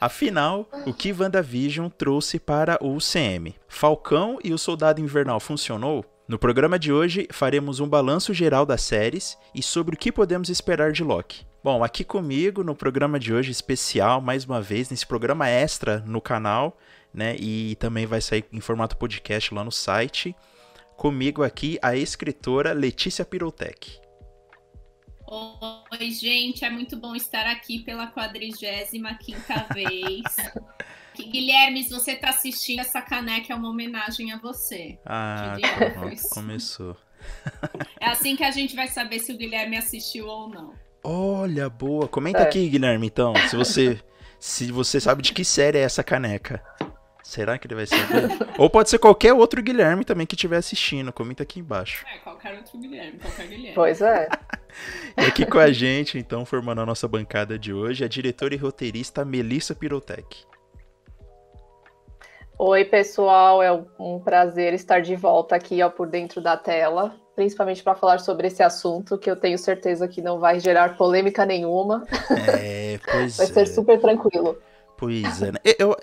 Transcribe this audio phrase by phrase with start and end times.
[0.00, 3.54] Afinal, o que WandaVision trouxe para o UCM?
[3.66, 6.04] Falcão e o Soldado Invernal funcionou?
[6.28, 10.50] No programa de hoje, faremos um balanço geral das séries e sobre o que podemos
[10.50, 11.44] esperar de Loki.
[11.64, 16.20] Bom, aqui comigo no programa de hoje especial, mais uma vez, nesse programa extra no
[16.20, 16.78] canal,
[17.12, 17.34] né?
[17.36, 20.36] E também vai sair em formato podcast lá no site.
[20.96, 23.98] Comigo aqui a escritora Letícia Pirotec.
[25.30, 30.22] Oi, gente, é muito bom estar aqui pela quadrigésima quinta vez.
[31.14, 34.98] Guilherme, se você está assistindo, essa caneca é uma homenagem a você.
[35.04, 35.56] Ah,
[36.32, 36.96] começou.
[38.00, 40.72] É assim que a gente vai saber se o Guilherme assistiu ou não.
[41.04, 42.08] Olha, boa.
[42.08, 42.42] Comenta é.
[42.44, 44.00] aqui, Guilherme, então, se você
[44.40, 46.62] se você sabe de que série é essa caneca.
[47.28, 48.26] Será que ele vai saber?
[48.56, 51.12] Ou pode ser qualquer outro Guilherme também que estiver assistindo.
[51.12, 52.02] Comenta aqui embaixo.
[52.10, 53.74] É, qualquer outro Guilherme, qualquer Guilherme.
[53.74, 54.30] Pois é.
[55.14, 58.56] e aqui com a gente, então, formando a nossa bancada de hoje, a diretora e
[58.56, 60.38] roteirista Melissa Pirotec.
[62.58, 63.62] Oi, pessoal.
[63.62, 63.70] É
[64.00, 68.46] um prazer estar de volta aqui ó, por dentro da tela, principalmente para falar sobre
[68.46, 72.06] esse assunto que eu tenho certeza que não vai gerar polêmica nenhuma.
[72.58, 73.50] É, pois vai é.
[73.50, 74.56] ser super tranquilo.
[74.96, 75.52] Pois é.
[75.52, 75.58] Né?
[75.78, 75.94] Eu,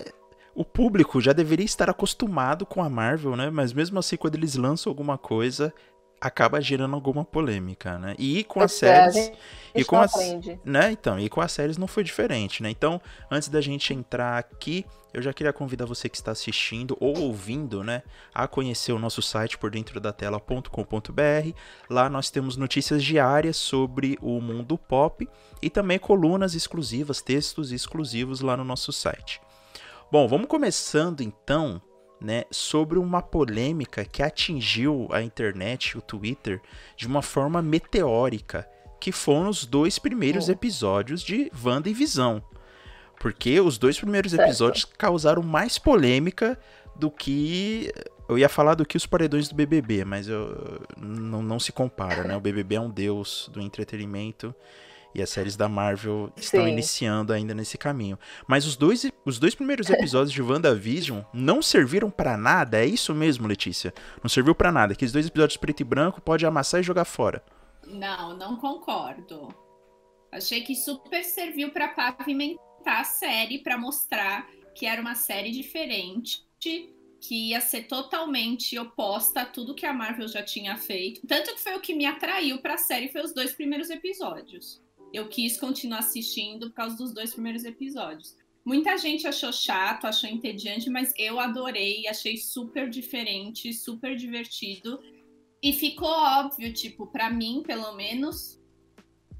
[0.56, 3.50] o público já deveria estar acostumado com a Marvel, né?
[3.50, 5.72] Mas mesmo assim, quando eles lançam alguma coisa,
[6.18, 8.14] acaba gerando alguma polêmica, né?
[8.18, 9.32] E com as é, séries,
[9.74, 10.14] e com as,
[10.64, 10.90] né?
[10.90, 12.70] Então, e com as séries não foi diferente, né?
[12.70, 12.98] Então,
[13.30, 17.84] antes da gente entrar aqui, eu já queria convidar você que está assistindo ou ouvindo,
[17.84, 18.02] né,
[18.34, 21.52] a conhecer o nosso site por dentro da tela.com.br.
[21.88, 25.28] Lá nós temos notícias diárias sobre o mundo pop
[25.60, 29.40] e também colunas exclusivas, textos exclusivos lá no nosso site.
[30.10, 31.82] Bom, vamos começando então,
[32.20, 36.62] né, sobre uma polêmica que atingiu a internet, o Twitter,
[36.96, 38.68] de uma forma meteórica,
[39.00, 40.52] que foram os dois primeiros oh.
[40.52, 42.40] episódios de Wanda e Visão.
[43.18, 44.48] Porque os dois primeiros certo.
[44.48, 46.56] episódios causaram mais polêmica
[46.94, 47.92] do que.
[48.28, 52.24] Eu ia falar do que os paredões do BBB, mas eu, não, não se compara,
[52.24, 52.36] né?
[52.36, 54.54] O BBB é um deus do entretenimento
[55.16, 56.70] e as séries da Marvel estão Sim.
[56.70, 58.18] iniciando ainda nesse caminho.
[58.46, 63.14] Mas os dois, os dois primeiros episódios de WandaVision não serviram para nada, é isso
[63.14, 63.94] mesmo, Letícia?
[64.22, 64.92] Não serviu para nada.
[64.92, 67.42] Aqueles dois episódios preto e branco pode amassar e jogar fora.
[67.86, 69.48] Não, não concordo.
[70.30, 76.44] Achei que super serviu para pavimentar a série, para mostrar que era uma série diferente,
[76.60, 76.94] que
[77.30, 81.26] ia ser totalmente oposta a tudo que a Marvel já tinha feito.
[81.26, 84.84] Tanto que foi o que me atraiu para a série foi os dois primeiros episódios
[85.12, 88.36] eu quis continuar assistindo por causa dos dois primeiros episódios.
[88.64, 95.00] Muita gente achou chato, achou entediante, mas eu adorei, achei super diferente, super divertido.
[95.62, 98.60] E ficou óbvio, tipo, para mim, pelo menos,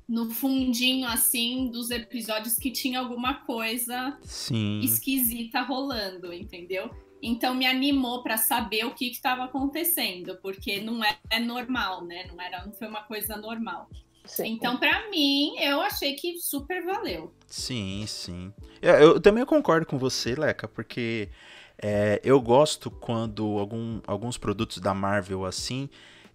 [0.09, 4.81] no fundinho assim dos episódios que tinha alguma coisa Sim.
[4.81, 6.91] esquisita rolando, entendeu?
[7.21, 12.27] Então me animou para saber o que estava acontecendo, porque não é, é, normal, né?
[12.29, 13.91] Não era, não foi uma coisa normal.
[14.27, 14.53] Sim.
[14.53, 17.33] Então, para mim, eu achei que super valeu.
[17.47, 18.53] Sim, sim.
[18.83, 21.29] Eu, eu também concordo com você, Leca, porque
[21.81, 25.89] é, eu gosto quando algum, alguns produtos da Marvel assim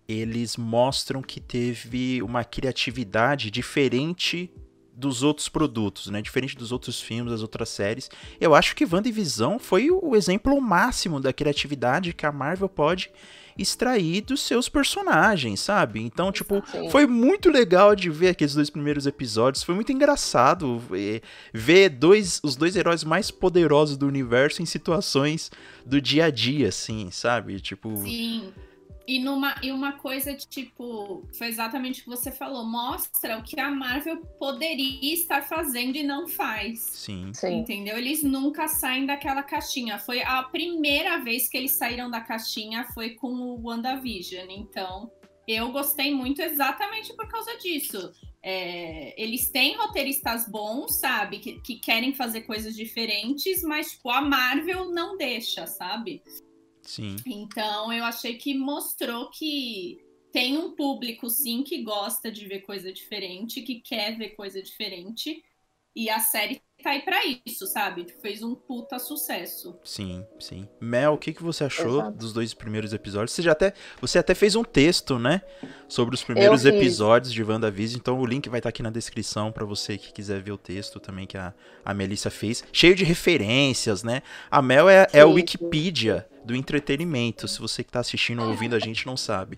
[0.08, 4.52] eles mostram que teve uma criatividade diferente
[4.94, 6.22] dos outros produtos, né?
[6.22, 8.10] Diferente dos outros filmes, das outras séries.
[8.40, 13.10] Eu acho que WandaVision foi o exemplo máximo da criatividade que a Marvel pode
[13.58, 16.02] extrair dos seus personagens, sabe?
[16.02, 16.90] Então, tipo, Sim.
[16.90, 19.64] foi muito legal de ver aqueles dois primeiros episódios.
[19.64, 21.22] Foi muito engraçado ver,
[21.54, 25.52] ver dois, os dois heróis mais poderosos do universo em situações
[25.86, 27.60] do dia a dia, assim, sabe?
[27.60, 27.98] Tipo.
[27.98, 28.52] Sim.
[29.08, 33.44] E, numa, e uma coisa de tipo, foi exatamente o que você falou, mostra o
[33.44, 36.80] que a Marvel poderia estar fazendo e não faz.
[36.80, 37.34] Sim.
[37.34, 37.60] Sim.
[37.60, 37.98] Entendeu?
[37.98, 39.98] Eles nunca saem daquela caixinha.
[39.98, 44.50] Foi a primeira vez que eles saíram da caixinha foi com o WandaVision.
[44.50, 45.12] Então,
[45.48, 48.12] eu gostei muito exatamente por causa disso.
[48.44, 51.40] É, eles têm roteiristas bons, sabe?
[51.40, 56.22] Que, que querem fazer coisas diferentes, mas tipo, a Marvel não deixa, sabe?
[56.82, 57.16] Sim.
[57.26, 60.00] Então eu achei que mostrou que
[60.32, 65.44] tem um público sim que gosta de ver coisa diferente, que quer ver coisa diferente.
[65.94, 68.08] E a série tá aí pra isso, sabe?
[68.22, 69.78] Fez um puta sucesso.
[69.84, 70.66] Sim, sim.
[70.80, 72.18] Mel, o que, que você achou Exato.
[72.18, 73.34] dos dois primeiros episódios?
[73.34, 75.42] Você já até, você até fez um texto, né?
[75.90, 78.00] Sobre os primeiros episódios de WandaVision.
[78.00, 80.58] Então o link vai estar tá aqui na descrição para você que quiser ver o
[80.58, 82.64] texto também que a, a Melissa fez.
[82.72, 84.24] Cheio de referências, né?
[84.50, 87.48] A Mel é, é a Wikipedia do entretenimento.
[87.48, 89.58] Se você que tá assistindo ou ouvindo a gente não sabe.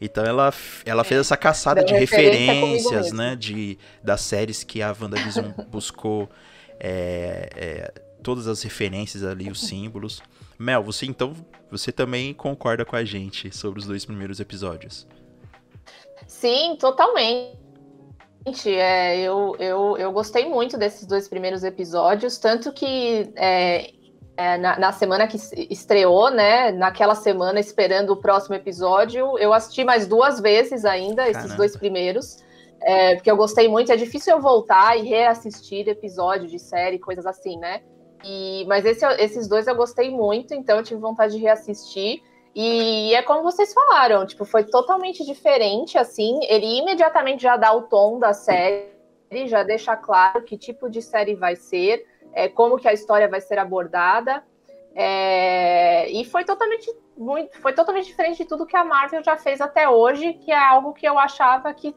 [0.00, 0.52] Então ela,
[0.84, 3.36] ela fez essa caçada de referências, né?
[3.36, 6.28] De, das séries que a WandaVision buscou
[6.80, 10.22] é, é, todas as referências ali, os símbolos.
[10.58, 11.34] Mel, você então,
[11.70, 15.06] você também concorda com a gente sobre os dois primeiros episódios?
[16.26, 17.58] Sim, totalmente.
[18.66, 23.92] É, eu, eu, eu gostei muito desses dois primeiros episódios, tanto que é,
[24.36, 25.36] é, na, na, semana que
[25.70, 26.72] estreou, né?
[26.72, 31.38] Naquela semana, esperando o próximo episódio, eu assisti mais duas vezes ainda, Caramba.
[31.38, 32.42] esses dois primeiros.
[32.82, 37.24] É, porque eu gostei muito, é difícil eu voltar e reassistir episódio de série, coisas
[37.24, 37.80] assim, né?
[38.24, 42.22] E, mas esse, esses dois eu gostei muito, então eu tive vontade de reassistir.
[42.54, 46.38] E é como vocês falaram, tipo, foi totalmente diferente, assim.
[46.44, 48.88] Ele imediatamente já dá o tom da série,
[49.46, 53.40] já deixa claro que tipo de série vai ser, é, como que a história vai
[53.40, 54.42] ser abordada.
[54.94, 59.60] É, e foi totalmente muito, foi totalmente diferente de tudo que a Marvel já fez
[59.60, 61.94] até hoje, que é algo que eu achava que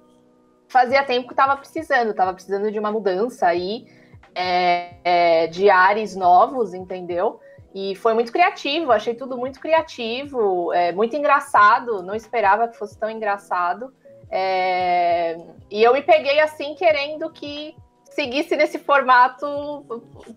[0.67, 3.87] fazia tempo que estava precisando, estava precisando de uma mudança aí,
[4.35, 7.39] é, é, de ares novos, entendeu?
[7.73, 12.97] E foi muito criativo, achei tudo muito criativo, é, muito engraçado, não esperava que fosse
[12.97, 13.93] tão engraçado.
[14.29, 17.75] É, e eu me peguei assim, querendo que
[18.17, 19.45] seguisse nesse formato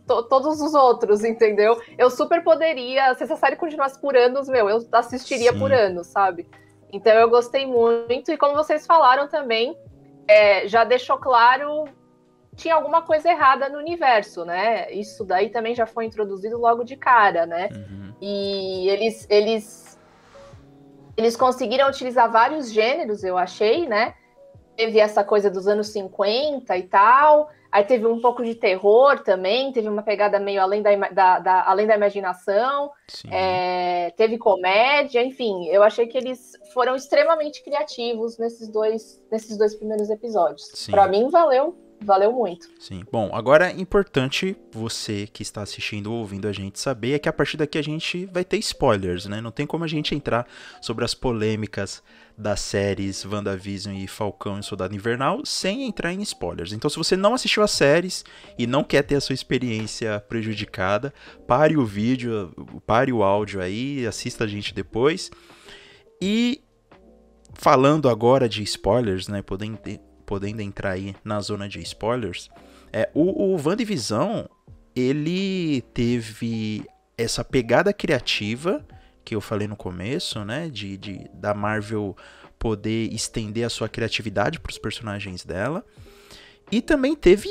[0.06, 1.80] to, todos os outros, entendeu?
[1.96, 5.58] Eu super poderia, se essa série continuasse por anos, meu, eu assistiria Sim.
[5.58, 6.46] por anos, sabe?
[6.92, 9.74] Então eu gostei muito, e como vocês falaram também,
[10.28, 11.86] é, já deixou claro
[12.54, 14.92] tinha alguma coisa errada no universo, né?
[14.92, 17.70] Isso daí também já foi introduzido logo de cara, né?
[17.72, 18.14] Uhum.
[18.20, 19.98] E eles, eles,
[21.16, 24.12] eles conseguiram utilizar vários gêneros, eu achei, né?
[24.76, 27.48] Teve essa coisa dos anos 50 e tal.
[27.72, 31.64] Aí teve um pouco de terror também, teve uma pegada meio além da, da, da
[31.68, 32.90] além da imaginação,
[33.30, 39.74] é, teve comédia, enfim, eu achei que eles foram extremamente criativos nesses dois, nesses dois
[39.74, 40.86] primeiros episódios.
[40.90, 42.68] Para mim, valeu valeu muito.
[42.78, 43.02] Sim.
[43.10, 47.28] Bom, agora é importante você que está assistindo ou ouvindo a gente saber é que
[47.28, 49.40] a partir daqui a gente vai ter spoilers, né?
[49.40, 50.46] Não tem como a gente entrar
[50.80, 52.02] sobre as polêmicas
[52.36, 56.72] das séries WandaVision e Falcão e Soldado Invernal sem entrar em spoilers.
[56.72, 58.24] Então, se você não assistiu as séries
[58.58, 61.12] e não quer ter a sua experiência prejudicada,
[61.46, 62.50] pare o vídeo,
[62.86, 65.30] pare o áudio aí, assista a gente depois.
[66.20, 66.62] E
[67.54, 69.78] falando agora de spoilers, né, podendo
[70.30, 72.48] podendo entrar aí na zona de spoilers,
[72.92, 74.44] é, o, o WandaVision,
[74.94, 76.86] ele teve
[77.18, 78.86] essa pegada criativa
[79.24, 82.16] que eu falei no começo, né, de, de da Marvel
[82.60, 85.84] poder estender a sua criatividade para os personagens dela,
[86.70, 87.48] e também teve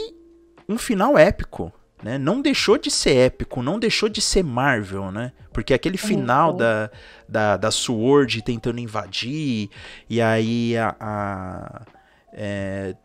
[0.67, 2.17] um final épico, né?
[2.17, 5.33] Não deixou de ser épico, não deixou de ser Marvel, né?
[5.51, 6.57] Porque aquele final uhum.
[6.57, 6.91] da,
[7.27, 9.69] da, da Sword tentando invadir,
[10.09, 11.98] e aí a, a
[12.33, 12.95] é,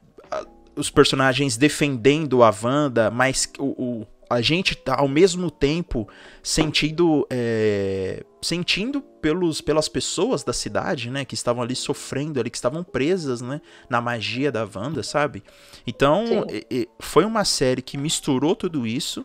[0.77, 6.09] os personagens defendendo a Wanda, mas o, o a gente tá ao mesmo tempo
[6.43, 12.57] sentindo é, sentindo pelos, pelas pessoas da cidade, né, que estavam ali sofrendo, ali que
[12.57, 15.43] estavam presas, né, na magia da Wanda, sabe?
[15.87, 16.25] Então
[16.99, 19.25] foi uma série que misturou tudo isso,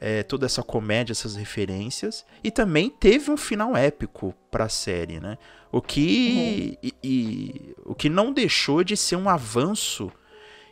[0.00, 5.20] é, toda essa comédia, essas referências, e também teve um final épico para a série,
[5.20, 5.38] né?
[5.74, 6.88] O que, uhum.
[6.88, 10.08] e, e, o que não deixou de ser um avanço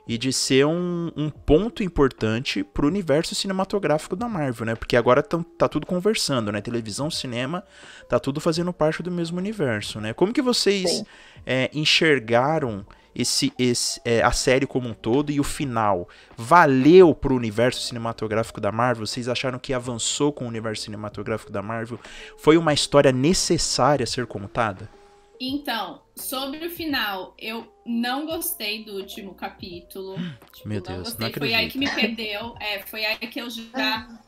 [0.06, 4.76] e de ser um, um ponto importante para o universo cinematográfico da Marvel, né?
[4.76, 6.60] Porque agora tá, tá tudo conversando, né?
[6.60, 7.64] Televisão, cinema,
[8.08, 10.12] tá tudo fazendo parte do mesmo universo, né?
[10.12, 11.02] Como que vocês
[11.44, 17.32] é, enxergaram esse, esse é, a série como um todo e o final valeu para
[17.32, 19.04] o universo cinematográfico da Marvel?
[19.04, 21.98] Vocês acharam que avançou com o universo cinematográfico da Marvel?
[22.38, 25.01] Foi uma história necessária a ser contada?
[25.44, 30.14] Então, sobre o final, eu não gostei do último capítulo.
[30.54, 31.26] Tipo, Meu Deus, não gostei.
[31.26, 32.54] Não foi aí que me perdeu.
[32.60, 34.20] É, foi aí que eu já.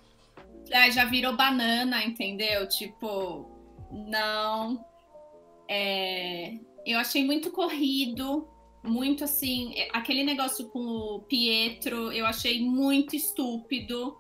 [0.71, 2.69] É, já virou banana, entendeu?
[2.69, 3.49] Tipo,
[3.93, 4.85] não.
[5.71, 6.55] É,
[6.85, 8.49] eu achei muito corrido,
[8.83, 9.73] muito assim.
[9.77, 14.19] É, aquele negócio com o Pietro, eu achei muito estúpido.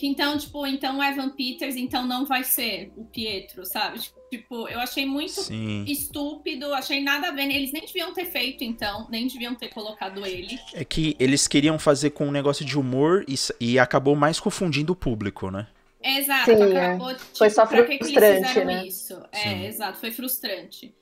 [0.00, 4.00] Que então, tipo, então o Evan Peters, então não vai ser o Pietro, sabe?
[4.30, 5.84] Tipo, eu achei muito Sim.
[5.86, 7.42] estúpido, achei nada a ver.
[7.50, 10.58] Eles nem deviam ter feito, então, nem deviam ter colocado ele.
[10.72, 14.94] É que eles queriam fazer com um negócio de humor e, e acabou mais confundindo
[14.94, 15.68] o público, né?
[16.02, 18.86] Exato, Sim, acabou, tipo, foi só frustrante, que né?
[18.86, 19.22] isso?
[19.30, 19.66] É, Sim.
[19.66, 20.94] exato, foi frustrante.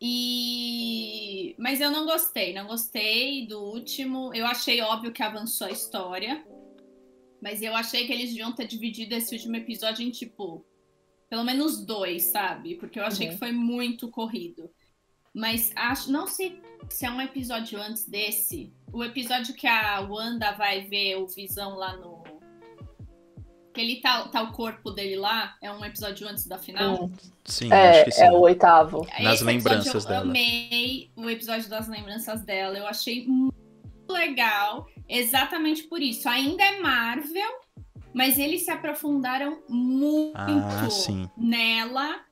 [0.00, 4.32] E mas eu não gostei, não gostei do último.
[4.32, 6.46] Eu achei óbvio que avançou a história.
[7.46, 10.66] Mas eu achei que eles deviam ter dividido esse último episódio em, tipo,
[11.30, 12.74] pelo menos dois, sabe?
[12.74, 13.32] Porque eu achei uhum.
[13.34, 14.68] que foi muito corrido.
[15.32, 18.72] Mas acho, não sei se é um episódio antes desse.
[18.92, 22.24] O episódio que a Wanda vai ver o Visão lá no,
[23.72, 27.04] Que ele tá, tá o corpo dele lá, é um episódio antes da final.
[27.04, 27.12] Hum.
[27.44, 28.22] Sim, é, acho que sim.
[28.22, 29.06] É o oitavo.
[29.20, 30.24] Nas Esse lembranças eu dela.
[30.24, 32.76] Eu amei o episódio das lembranças dela.
[32.76, 33.54] Eu achei muito
[34.08, 36.28] legal, exatamente por isso.
[36.28, 37.60] Ainda é Marvel,
[38.12, 40.88] mas eles se aprofundaram muito ah,
[41.36, 42.24] nela.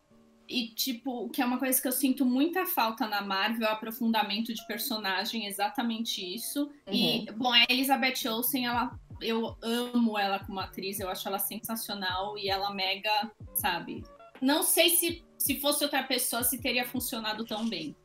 [0.46, 3.72] E, tipo, que é uma coisa que eu sinto muita falta na Marvel, é o
[3.72, 6.70] aprofundamento de personagem, exatamente isso.
[6.86, 6.92] Uhum.
[6.94, 12.36] E, bom, a Elizabeth Olsen, ela eu amo ela como atriz, eu acho ela sensacional
[12.38, 14.04] e ela mega, sabe?
[14.40, 17.96] Não sei se, se fosse outra pessoa se teria funcionado tão bem.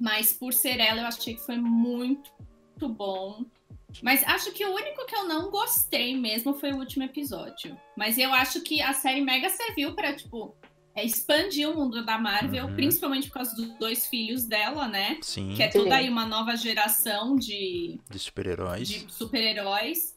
[0.00, 3.44] Mas por ser ela, eu achei que foi muito, muito bom.
[4.02, 7.78] Mas acho que o único que eu não gostei mesmo foi o último episódio.
[7.96, 10.56] Mas eu acho que a série mega serviu para tipo,
[10.96, 12.74] é expandir o mundo da Marvel, uhum.
[12.74, 15.18] principalmente por causa dos dois filhos dela, né?
[15.20, 15.52] Sim.
[15.54, 18.00] Que é toda aí uma nova geração de.
[18.10, 18.88] De super-heróis.
[18.88, 20.16] De super-heróis.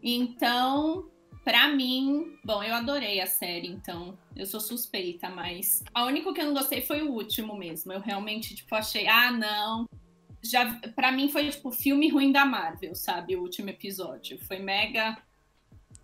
[0.00, 1.10] Então,
[1.44, 6.40] para mim, bom, eu adorei a série, então eu sou suspeita, mas a única que
[6.40, 7.92] eu não gostei foi o último mesmo.
[7.92, 9.88] Eu realmente, tipo, achei, ah, não.
[10.42, 13.36] Já, para mim foi tipo filme ruim da Marvel, sabe?
[13.36, 14.38] O último episódio.
[14.46, 15.16] Foi mega.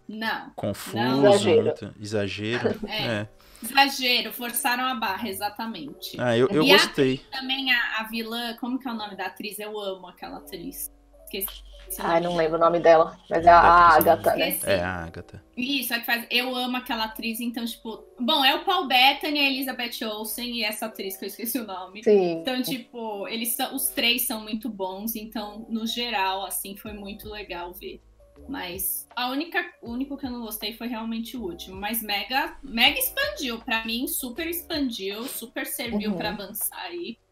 [0.08, 0.50] Não.
[0.56, 1.34] Confuso, não.
[1.34, 1.94] exagero.
[2.00, 2.80] Exagero.
[2.88, 3.06] é.
[3.06, 3.28] é.
[3.62, 6.20] Exagero, forçaram a barra, exatamente.
[6.20, 7.24] Ah, eu, eu e gostei.
[7.30, 9.58] A, também a, a vilã, como que é o nome da atriz?
[9.60, 10.92] Eu amo aquela atriz.
[11.24, 11.62] Esqueci
[11.98, 14.58] Ai, não lembro o nome dela, mas é a Agatha, né?
[14.64, 15.42] É a Agatha.
[15.56, 16.26] Isso, é que faz.
[16.30, 18.04] Eu amo aquela atriz, então, tipo.
[18.18, 21.66] Bom, é o Paul Bettany, a Elizabeth Olsen e essa atriz que eu esqueci o
[21.66, 22.02] nome.
[22.02, 22.40] Sim.
[22.40, 27.28] Então, tipo, eles são, os três são muito bons, então, no geral, assim, foi muito
[27.28, 28.00] legal ver.
[28.48, 31.76] Mas a única, o único que eu não gostei foi realmente o último.
[31.76, 33.58] Mas mega, mega expandiu.
[33.58, 36.16] para mim, super expandiu, super serviu uhum.
[36.16, 37.18] para avançar aí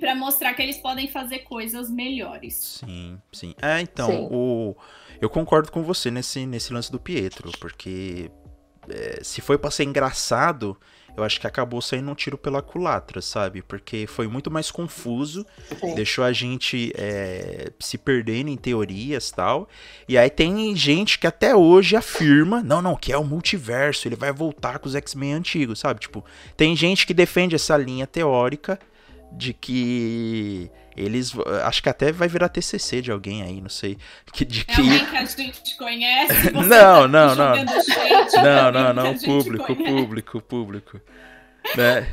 [0.00, 2.82] para mostrar que eles podem fazer coisas melhores.
[2.84, 3.54] Sim, sim.
[3.60, 4.28] É, então, sim.
[4.30, 4.76] o
[5.20, 8.30] eu concordo com você nesse, nesse lance do Pietro, porque
[8.88, 10.76] é, se foi para ser engraçado,
[11.16, 13.62] eu acho que acabou saindo um tiro pela culatra, sabe?
[13.62, 15.46] Porque foi muito mais confuso,
[15.80, 15.94] Sim.
[15.94, 19.68] deixou a gente é, se perdendo em teorias tal.
[20.08, 24.16] E aí tem gente que até hoje afirma, não, não, que é o multiverso, ele
[24.16, 26.00] vai voltar com os X-Men antigos, sabe?
[26.00, 26.24] Tipo,
[26.56, 28.78] tem gente que defende essa linha teórica
[29.36, 31.32] de que eles
[31.64, 33.98] acho que até vai virar TCC de alguém aí, não sei,
[34.32, 36.50] que de é que alguém que a gente conhece.
[36.52, 37.34] não, tá não, não.
[37.34, 41.00] não, não, não, o público, o público, o público.
[41.76, 42.06] Né?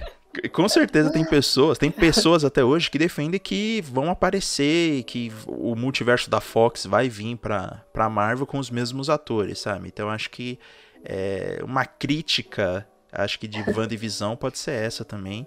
[0.54, 5.76] Com certeza tem pessoas, tem pessoas até hoje que defendem que vão aparecer, que o
[5.76, 9.90] multiverso da Fox vai vir para para Marvel com os mesmos atores, sabe?
[9.90, 10.58] Então acho que
[11.04, 15.46] é, uma crítica, acho que de WandaVision pode ser essa também.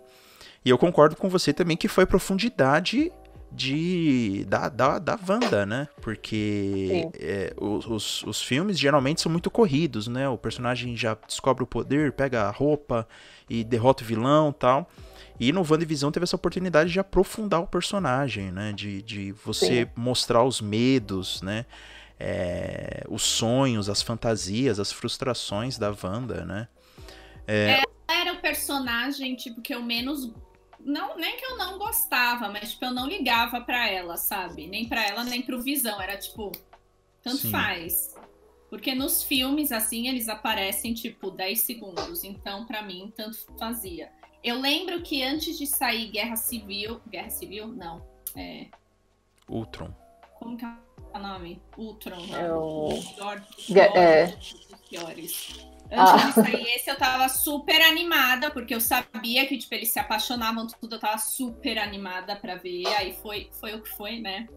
[0.64, 3.12] E eu concordo com você também que foi profundidade
[3.54, 5.88] de da, da, da Wanda, né?
[6.00, 10.28] Porque é, os, os filmes geralmente são muito corridos, né?
[10.28, 13.06] O personagem já descobre o poder, pega a roupa
[13.48, 14.90] e derrota o vilão tal.
[15.38, 18.72] E no WandaVision teve essa oportunidade de aprofundar o personagem, né?
[18.72, 19.90] De, de você Sim.
[19.96, 21.66] mostrar os medos, né?
[22.18, 26.68] É, os sonhos, as fantasias, as frustrações da Wanda, né?
[27.46, 27.82] É...
[28.06, 30.30] Era o personagem, tipo, que eu menos
[30.84, 34.66] não, nem que eu não gostava, mas tipo, eu não ligava para ela, sabe?
[34.66, 36.00] Nem para ela, nem pro Visão.
[36.00, 36.52] Era tipo,
[37.22, 37.50] tanto Sim.
[37.50, 38.14] faz.
[38.68, 42.24] Porque nos filmes, assim, eles aparecem, tipo, 10 segundos.
[42.24, 44.12] Então, para mim, tanto fazia.
[44.42, 47.00] Eu lembro que antes de sair Guerra Civil.
[47.08, 47.68] Guerra Civil?
[47.68, 48.06] Não.
[48.36, 48.66] É.
[49.48, 49.94] Ultron.
[50.38, 50.76] Como que é
[51.18, 51.62] o nome?
[51.76, 52.24] Ultron.
[52.34, 52.88] É o.
[53.94, 54.36] É.
[54.88, 55.66] Piores.
[55.90, 56.26] Antes ah.
[56.26, 60.66] de sair esse, eu tava super animada, porque eu sabia que, tipo, eles se apaixonavam
[60.66, 64.48] tudo, eu tava super animada para ver, aí foi, foi o que foi, né?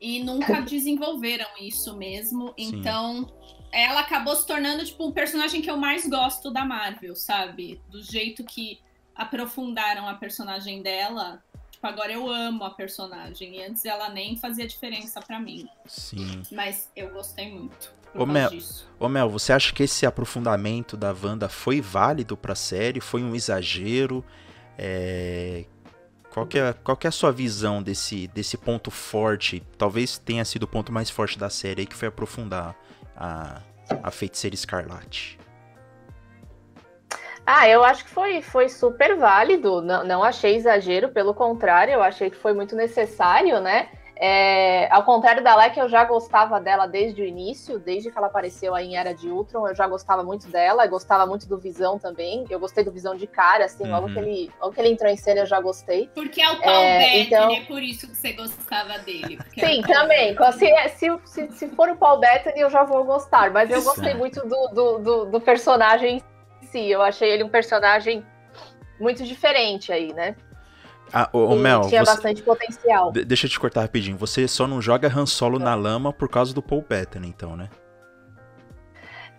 [0.00, 2.76] E nunca desenvolveram isso mesmo, Sim.
[2.76, 3.32] então
[3.72, 7.80] ela acabou se tornando, tipo, o personagem que eu mais gosto da Marvel, sabe?
[7.88, 8.80] Do jeito que
[9.14, 11.42] aprofundaram a personagem dela,
[11.78, 13.56] Tipo, agora eu amo a personagem.
[13.56, 15.68] E antes ela nem fazia diferença para mim.
[15.86, 16.42] Sim.
[16.50, 17.96] Mas eu gostei muito.
[18.14, 18.50] Ô Mel,
[18.98, 23.00] ô Mel, você acha que esse aprofundamento da Wanda foi válido pra série?
[23.00, 24.24] Foi um exagero?
[24.76, 25.66] É...
[26.30, 29.62] Qual, que é, qual que é a sua visão desse, desse ponto forte?
[29.76, 32.74] Talvez tenha sido o ponto mais forte da série aí, que foi aprofundar
[33.16, 33.62] a,
[34.02, 35.38] a feiticeira escarlate.
[37.50, 39.80] Ah, eu acho que foi, foi super válido.
[39.80, 43.88] Não, não achei exagero, pelo contrário, eu achei que foi muito necessário, né?
[44.16, 48.26] É, ao contrário da Leck, eu já gostava dela desde o início, desde que ela
[48.26, 51.56] apareceu aí em Era de Ultron, eu já gostava muito dela, eu gostava muito do
[51.56, 52.44] Visão também.
[52.50, 53.92] Eu gostei do Visão de cara, assim, uhum.
[53.92, 56.10] logo, que ele, logo que ele entrou em cena eu já gostei.
[56.14, 57.50] Porque é o Paul é, Bettany, então...
[57.50, 59.38] é por isso que você gostava dele.
[59.58, 60.36] Sim, também.
[60.52, 64.12] Se, se, se, se, for o Paul Bettany, eu já vou gostar, mas eu gostei
[64.12, 66.37] muito do, do, do, do personagem em
[66.70, 66.90] si.
[66.90, 68.24] Eu achei ele um personagem
[69.00, 70.34] muito diferente aí, né?
[71.12, 72.10] Ah, ô, Mel, tinha você...
[72.12, 73.12] bastante potencial.
[73.12, 74.16] De deixa eu te cortar rapidinho.
[74.18, 77.70] Você só não joga Han Solo na lama por causa do Paul Bettany, então, né?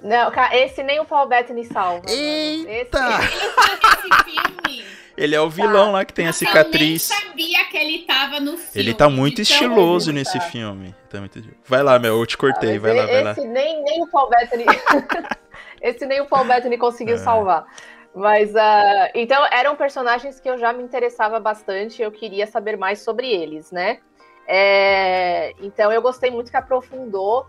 [0.01, 2.09] Não, cara, esse nem o Paul Bettany salva.
[2.09, 3.19] Eita!
[3.19, 4.85] Esse...
[5.17, 5.91] ele é o vilão tá.
[5.91, 7.09] lá que tem a cicatriz.
[7.09, 8.71] Eu nem sabia que ele tava no filme.
[8.75, 10.95] Ele tá muito estiloso nesse filme.
[11.09, 11.43] Tá muito...
[11.67, 12.77] Vai lá, Mel, eu te cortei.
[12.77, 13.31] Ah, vai lá, vai lá.
[13.31, 14.65] Esse nem, nem o Paul Bettany...
[15.81, 17.19] esse nem o Paul Bettany conseguiu é.
[17.19, 17.65] salvar.
[18.13, 23.01] Mas, uh, então, eram personagens que eu já me interessava bastante, eu queria saber mais
[23.01, 23.99] sobre eles, né?
[24.47, 27.45] É, então, eu gostei muito que aprofundou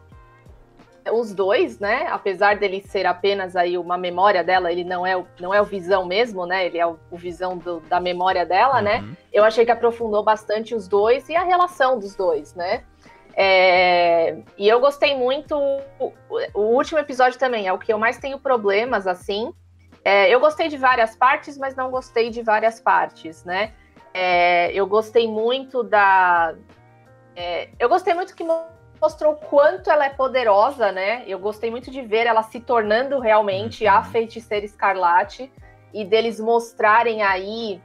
[1.12, 2.06] os dois, né?
[2.10, 5.64] Apesar dele ser apenas aí uma memória dela, ele não é o, não é o
[5.64, 6.66] visão mesmo, né?
[6.66, 8.98] Ele é o, o visão do, da memória dela, né?
[8.98, 9.06] uhum.
[9.06, 9.16] né?
[9.32, 12.84] Eu achei que aprofundou bastante os dois e a relação dos dois, né?
[13.34, 15.56] É, e eu gostei muito.
[15.98, 16.12] O,
[16.54, 19.52] o último episódio também é o que eu mais tenho problemas, assim,
[20.04, 23.72] é, eu gostei de várias partes, mas não gostei de várias partes, né?
[24.14, 26.54] É, eu gostei muito da.
[27.36, 28.44] É, eu gostei muito que
[29.00, 31.22] mostrou quanto ela é poderosa, né?
[31.26, 34.04] Eu gostei muito de ver ela se tornando realmente a uhum.
[34.04, 35.52] feiticeira escarlate
[35.92, 37.80] e deles mostrarem aí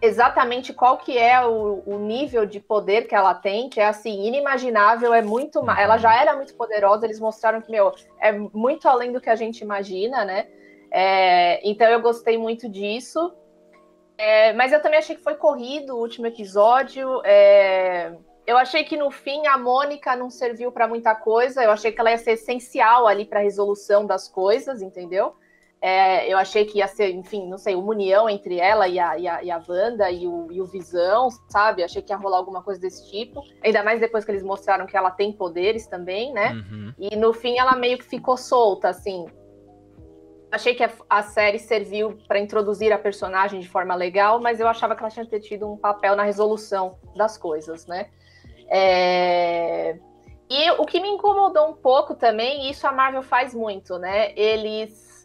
[0.00, 4.26] exatamente qual que é o, o, nível de poder que ela tem, que é assim,
[4.26, 5.58] inimaginável, é muito.
[5.70, 9.36] Ela já era muito poderosa, eles mostraram que, meu, é muito além do que a
[9.36, 10.46] gente imagina, né?
[10.90, 13.32] É, então eu gostei muito disso.
[14.16, 17.20] É, mas eu também achei que foi corrido o último episódio.
[17.24, 18.12] É,
[18.46, 21.62] eu achei que no fim a Mônica não serviu para muita coisa.
[21.62, 25.34] Eu achei que ela ia ser essencial ali para a resolução das coisas, entendeu?
[25.80, 29.16] É, eu achei que ia ser, enfim, não sei, uma união entre ela e a,
[29.16, 31.84] e a, e a Wanda e o, e o Visão, sabe?
[31.84, 33.42] Achei que ia rolar alguma coisa desse tipo.
[33.62, 36.52] Ainda mais depois que eles mostraram que ela tem poderes também, né?
[36.52, 36.92] Uhum.
[36.98, 39.26] E no fim ela meio que ficou solta, assim
[40.50, 44.96] achei que a, série serviu para introduzir a personagem de forma legal, mas eu achava
[44.96, 48.08] que ela tinha tido um papel na resolução das coisas, né?
[48.70, 49.98] É...
[50.50, 54.32] E o que me incomodou um pouco também, isso a Marvel faz muito, né?
[54.34, 55.17] Eles,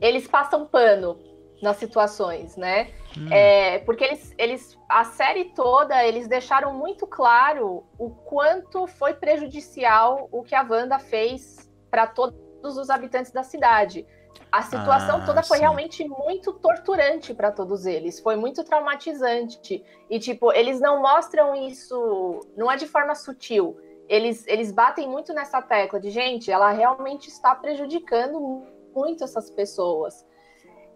[0.00, 1.18] eles passam pano
[1.62, 2.90] nas situações, né?
[3.16, 3.28] Hum.
[3.32, 10.28] É, porque eles, eles, a série toda, eles deixaram muito claro o quanto foi prejudicial
[10.30, 14.06] o que a Wanda fez para todos os habitantes da cidade.
[14.52, 15.62] A situação ah, toda foi sim.
[15.62, 19.82] realmente muito torturante para todos eles, foi muito traumatizante.
[20.08, 23.76] E, tipo, eles não mostram isso, não é de forma sutil.
[24.08, 28.64] Eles, eles batem muito nessa tecla de, gente, ela realmente está prejudicando
[28.96, 30.26] muito essas pessoas.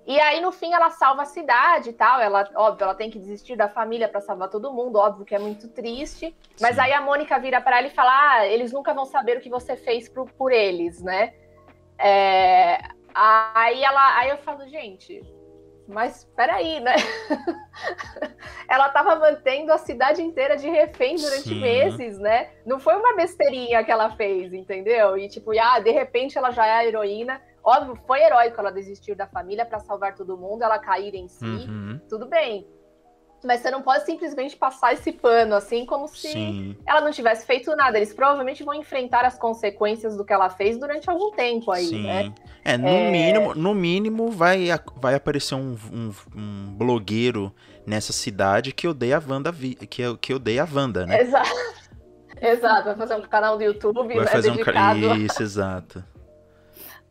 [0.06, 2.20] E aí, no fim, ela salva a cidade e tal.
[2.20, 5.38] Ela, óbvio, ela tem que desistir da família para salvar todo mundo, óbvio que é
[5.38, 6.34] muito triste.
[6.60, 6.80] Mas Sim.
[6.80, 9.50] aí a Mônica vira para ela e fala: Ah, eles nunca vão saber o que
[9.50, 11.34] você fez por, por eles, né?
[11.98, 12.80] É,
[13.14, 15.22] Aí ela, aí eu falo, gente,
[15.86, 16.94] mas peraí, né?
[18.68, 21.60] ela estava mantendo a cidade inteira de refém durante Sim.
[21.60, 22.50] meses, né?
[22.64, 25.18] Não foi uma besteirinha que ela fez, entendeu?
[25.18, 27.42] E tipo, ah, de repente ela já é a heroína.
[27.62, 31.44] Óbvio, foi heróico ela desistir da família para salvar todo mundo, ela cair em si,
[31.44, 32.01] uhum.
[32.09, 32.66] tudo bem.
[33.42, 36.77] Mas você não pode simplesmente passar esse pano assim como se Sim.
[36.87, 37.96] ela não tivesse feito nada.
[37.96, 42.03] Eles provavelmente vão enfrentar as consequências do que ela fez durante algum tempo aí, Sim.
[42.03, 42.35] né?
[42.62, 43.11] É, no é...
[43.11, 47.55] mínimo, no mínimo vai, vai aparecer um, um, um, blogueiro
[47.87, 51.23] nessa cidade que odeia a Wanda, que, que odeia a Wanda, né?
[51.23, 51.51] Exato.
[52.42, 55.16] Exato, vai fazer um canal do YouTube vai né, fazer um...
[55.16, 56.03] Isso, exato.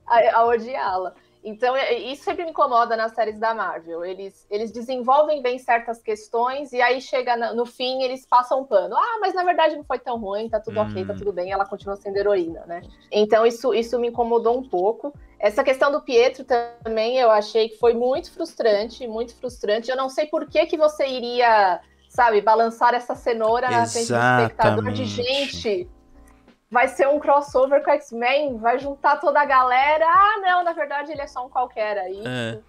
[0.10, 1.13] A, a odiá-la.
[1.43, 4.04] Então, é, isso sempre me incomoda nas séries da Marvel.
[4.04, 8.95] Eles, eles desenvolvem bem certas questões e aí chega no fim eles passam um pano.
[8.95, 11.17] Ah, mas na verdade não foi tão ruim, tá tudo ok, tá hum.
[11.17, 12.82] tudo bem, ela continua sendo heroína, né?
[13.10, 15.13] Então, isso, isso me incomodou um pouco.
[15.39, 16.43] Essa questão do Pietro
[16.84, 19.89] também eu achei que foi muito frustrante, muito frustrante.
[19.89, 24.17] Eu não sei por que, que você iria, sabe, balançar essa cenoura na frente do
[24.17, 25.89] espectador de gente
[26.70, 30.06] vai ser um crossover com X-Men, vai juntar toda a galera.
[30.06, 32.22] Ah, não, na verdade ele é só um qualquer aí.
[32.26, 32.60] É.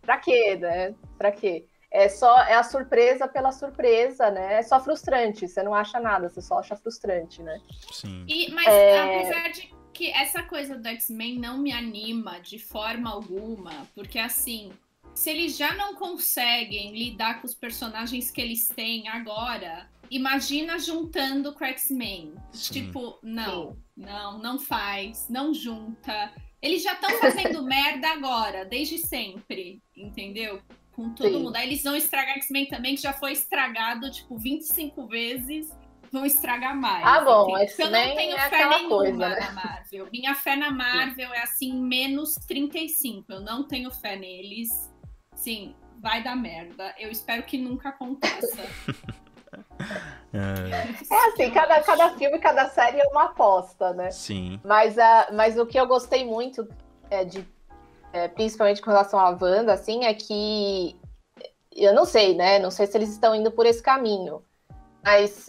[0.00, 0.94] Pra quê, né?
[1.16, 1.66] Pra quê?
[1.90, 4.58] É só é a surpresa pela surpresa, né?
[4.58, 7.60] É só frustrante, você não acha nada, você só acha frustrante, né?
[7.92, 8.24] Sim.
[8.28, 9.00] E, mas é...
[9.00, 14.70] apesar de que essa coisa do X-Men não me anima de forma alguma, porque assim,
[15.14, 21.54] se eles já não conseguem lidar com os personagens que eles têm agora, imagina juntando
[21.58, 22.34] X-Men.
[22.52, 23.78] Tipo, não, Sim.
[23.96, 26.32] não, não faz, não junta.
[26.60, 30.60] Eles já estão fazendo merda agora, desde sempre, entendeu?
[30.92, 31.42] Com todo Sim.
[31.44, 31.56] mundo.
[31.56, 35.68] Aí eles vão estragar X-Men também, que já foi estragado, tipo, 25 vezes.
[36.10, 37.04] Vão estragar mais.
[37.06, 39.40] Ah, bom, X-Men Eu não tenho é fé nenhuma coisa, né?
[39.40, 40.08] na Marvel.
[40.10, 41.34] Minha fé na Marvel Sim.
[41.34, 43.30] é assim, menos 35.
[43.30, 44.90] Eu não tenho fé neles.
[45.36, 46.94] Sim, vai dar merda.
[46.98, 48.64] Eu espero que nunca aconteça.
[50.32, 51.14] É.
[51.14, 54.10] é assim, cada, cada filme, cada série é uma aposta, né?
[54.10, 54.60] Sim.
[54.62, 56.68] Mas, uh, mas o que eu gostei muito,
[57.10, 57.46] é, de,
[58.12, 61.00] é, principalmente com relação à Wanda, assim, é que
[61.74, 62.58] eu não sei, né?
[62.58, 64.42] Não sei se eles estão indo por esse caminho.
[65.02, 65.48] Mas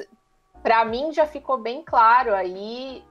[0.61, 3.03] para mim já ficou bem claro aí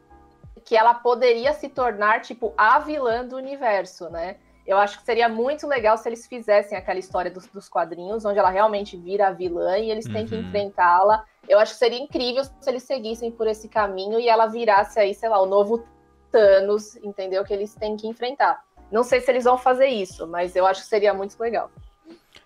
[0.65, 4.37] que ela poderia se tornar, tipo, a vilã do universo, né?
[4.69, 8.39] Eu acho que seria muito legal se eles fizessem aquela história dos, dos quadrinhos, onde
[8.39, 10.29] ela realmente vira a vilã e eles têm uhum.
[10.29, 11.25] que enfrentá-la.
[11.49, 15.15] Eu acho que seria incrível se eles seguissem por esse caminho e ela virasse aí,
[15.15, 15.89] sei lá, o novo
[16.31, 17.43] Thanos, entendeu?
[17.47, 18.63] Que eles têm que enfrentar.
[18.93, 21.71] Não sei se eles vão fazer isso, mas eu acho que seria muito legal.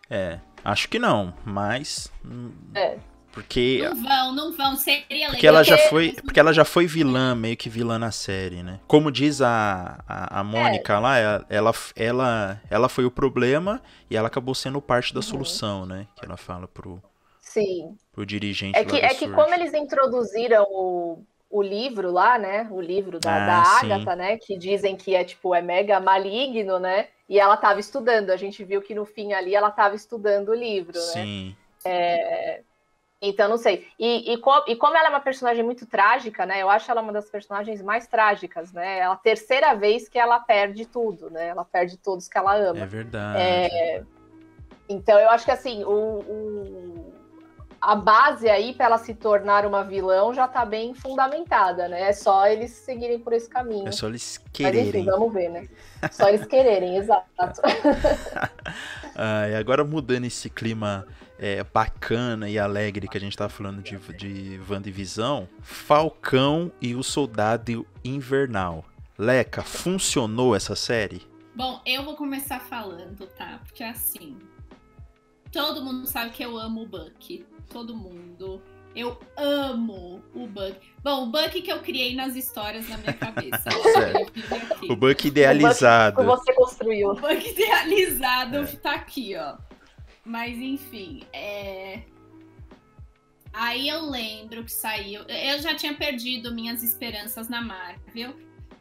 [0.09, 2.13] É, acho que não, mas.
[2.25, 2.99] Hum, é.
[3.33, 3.81] Porque.
[3.83, 4.77] Não vão, não vão.
[4.77, 5.31] Seria legal.
[5.31, 8.79] Porque ela já foi, porque ela já foi vilã, meio que vilã na série, né?
[8.87, 10.99] Como diz a, a, a Mônica é.
[10.99, 11.19] lá,
[11.49, 15.23] ela, ela, ela foi o problema e ela acabou sendo parte da uhum.
[15.23, 16.07] solução, né?
[16.17, 17.03] Que ela fala pro.
[17.41, 17.97] Sim.
[18.13, 18.79] Pro dirigente.
[18.79, 22.69] É que, é que como eles introduziram o, o livro lá, né?
[22.71, 24.37] O livro da, ah, da Agatha, né?
[24.37, 27.09] Que dizem que é tipo, é mega maligno, né?
[27.29, 28.29] E ela estava estudando.
[28.29, 31.23] A gente viu que no fim ali ela estava estudando o livro, né?
[31.23, 31.57] Sim.
[31.85, 32.61] É,
[33.23, 33.87] então, não sei.
[33.97, 36.61] E, e, com, e, como ela é uma personagem muito trágica, né?
[36.61, 38.99] Eu acho ela uma das personagens mais trágicas, né?
[38.99, 41.47] É a terceira vez que ela perde tudo, né?
[41.47, 42.81] Ela perde todos que ela ama.
[42.81, 43.41] É verdade.
[43.41, 44.03] É...
[44.89, 47.15] Então, eu acho que assim, o, o...
[47.81, 52.09] a base aí para ela se tornar uma vilão já tá bem fundamentada, né?
[52.09, 53.87] É só eles seguirem por esse caminho.
[53.87, 54.85] É só eles quererem.
[54.87, 55.69] Mas, enfim, vamos ver, né?
[56.11, 57.63] Só eles quererem, exato.
[59.15, 61.07] ah, e agora mudando esse clima
[61.43, 67.03] é, bacana e alegre que a gente tá falando de, de WandaVisão, Falcão e o
[67.03, 68.85] Soldado Invernal.
[69.19, 71.21] Leca, funcionou essa série?
[71.53, 73.59] Bom, eu vou começar falando, tá?
[73.65, 74.39] Porque assim,
[75.51, 77.45] todo mundo sabe que eu amo o Buck.
[77.69, 78.63] Todo mundo.
[78.95, 80.79] Eu amo o Buck.
[81.03, 83.69] Bom, o Buck que eu criei nas histórias na minha cabeça.
[84.89, 86.21] o Buck idealizado.
[86.21, 87.11] O Buck que você construiu.
[87.11, 88.67] O Buck idealizado é.
[88.67, 89.57] tá aqui, ó.
[90.25, 92.03] Mas enfim, é...
[93.53, 95.23] Aí eu lembro que saiu.
[95.23, 98.35] Eu já tinha perdido minhas esperanças na Marvel.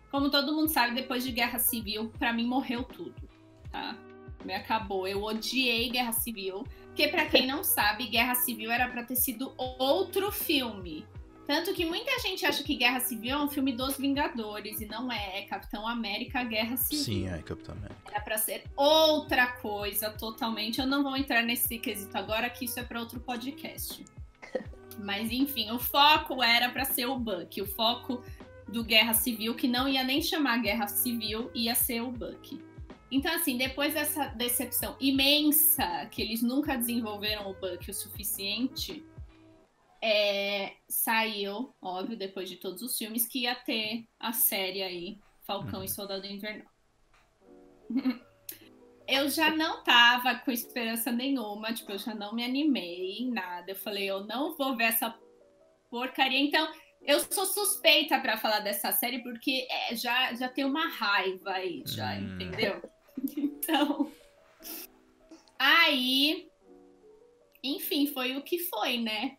[0.10, 3.16] Como todo mundo sabe, depois de Guerra Civil, para mim morreu tudo,
[3.72, 3.98] tá?
[4.46, 5.08] Me acabou.
[5.08, 6.64] Eu odiei Guerra Civil.
[6.88, 11.06] Porque, para quem não sabe, Guerra Civil era para ter sido outro filme.
[11.52, 15.12] Tanto que muita gente acha que Guerra Civil é um filme dos Vingadores e não
[15.12, 15.40] é.
[15.40, 17.04] É Capitão América Guerra Civil.
[17.04, 18.00] Sim, é Capitão América.
[18.10, 20.80] Era pra ser outra coisa totalmente.
[20.80, 24.06] Eu não vou entrar nesse quesito agora, que isso é para outro podcast.
[24.98, 27.62] Mas enfim, o foco era para ser o Buck.
[27.62, 28.24] O foco
[28.70, 32.64] do Guerra Civil, que não ia nem chamar Guerra Civil, ia ser o Buck.
[33.12, 39.04] Então, assim, depois dessa decepção imensa, que eles nunca desenvolveram o Buck o suficiente,
[40.02, 45.80] é, saiu, óbvio, depois de todos os filmes, que ia ter a série aí, Falcão
[45.80, 45.86] uhum.
[45.86, 46.66] e Soldado Invernal.
[49.08, 53.72] eu já não tava com esperança nenhuma, tipo, eu já não me animei em nada.
[53.72, 55.14] Eu falei, eu não vou ver essa
[55.90, 56.40] porcaria.
[56.40, 61.52] Então, eu sou suspeita para falar dessa série porque é, já, já tem uma raiva
[61.52, 62.36] aí, já, hum.
[62.36, 62.82] entendeu?
[63.38, 64.12] Então.
[65.60, 66.50] Aí.
[67.64, 69.38] Enfim, foi o que foi, né?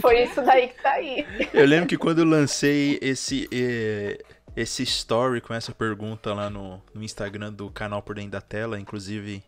[0.00, 1.26] Foi isso daí que tá aí.
[1.52, 4.22] Eu lembro que quando eu lancei esse, eh,
[4.56, 8.78] esse story com essa pergunta lá no, no Instagram do canal Por Dentro da Tela,
[8.78, 9.42] inclusive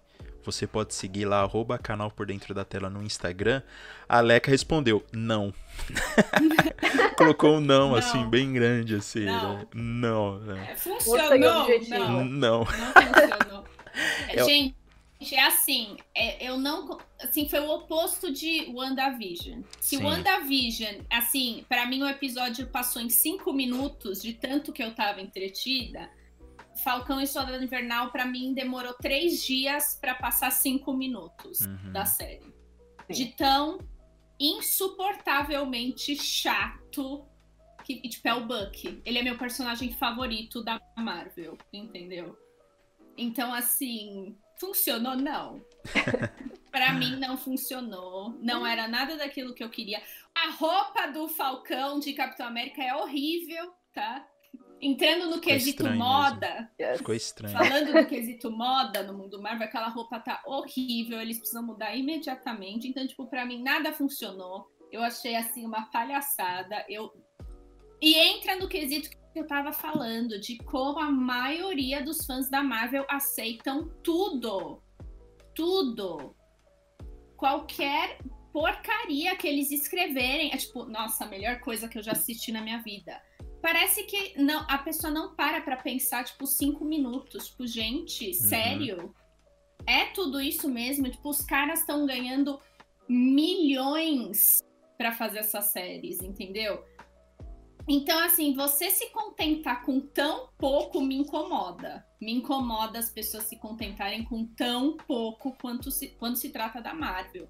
[0.45, 3.63] você pode seguir lá, arroba canal por dentro da tela no Instagram.
[4.09, 5.53] A Leca respondeu, não.
[7.17, 9.27] Colocou um não, não, assim, bem grande, assim.
[9.27, 9.59] Não.
[9.59, 9.67] Né?
[9.75, 10.41] Não.
[10.55, 11.39] É, funcionou.
[11.39, 12.25] Não.
[12.25, 12.25] Não.
[12.25, 13.65] não funcionou.
[14.29, 14.75] É, gente,
[15.33, 16.99] é assim, é, eu não.
[17.21, 19.63] Assim, foi o oposto de WandaVision.
[19.79, 20.05] Se Sim.
[20.05, 25.21] WandaVision, assim, para mim o episódio passou em cinco minutos, de tanto que eu tava
[25.21, 26.11] entretida.
[26.83, 31.93] Falcão e Soldado Invernal, para mim, demorou três dias para passar cinco minutos uhum.
[31.93, 32.55] da série.
[33.07, 33.13] Sim.
[33.13, 33.79] De tão
[34.39, 37.27] insuportavelmente chato
[37.85, 39.03] que, tipo, é o Buck.
[39.05, 42.39] Ele é meu personagem favorito da Marvel, entendeu?
[43.19, 45.17] Então, assim, funcionou?
[45.17, 45.65] Não.
[46.71, 48.39] para mim não funcionou.
[48.41, 50.01] Não era nada daquilo que eu queria.
[50.35, 54.25] A roupa do Falcão de Capitão América é horrível, tá?
[54.81, 56.71] Entrando no Ficou quesito moda.
[56.79, 56.99] Mesmo.
[56.99, 57.57] Ficou estranho.
[57.57, 62.89] Falando do quesito moda no mundo Marvel, aquela roupa tá horrível, eles precisam mudar imediatamente.
[62.89, 64.71] Então, tipo, para mim nada funcionou.
[64.91, 66.85] Eu achei assim uma palhaçada.
[66.89, 67.13] Eu
[68.01, 72.63] E entra no quesito que eu tava falando de como a maioria dos fãs da
[72.63, 74.83] Marvel aceitam tudo.
[75.55, 76.35] Tudo.
[77.37, 78.19] Qualquer
[78.53, 80.53] porcaria que eles escreverem.
[80.53, 83.21] É tipo, nossa, a melhor coisa que eu já assisti na minha vida
[83.61, 87.49] parece que não, a pessoa não para pra pensar, tipo, cinco minutos.
[87.49, 88.33] Tipo, gente, uhum.
[88.33, 89.15] sério?
[89.87, 91.11] É tudo isso mesmo?
[91.11, 92.61] Tipo, os caras estão ganhando
[93.09, 94.61] milhões
[94.97, 96.85] para fazer essas séries, entendeu?
[97.93, 102.07] Então, assim, você se contentar com tão pouco me incomoda.
[102.21, 106.95] Me incomoda as pessoas se contentarem com tão pouco quanto se, quando se trata da
[106.95, 107.49] Marvel.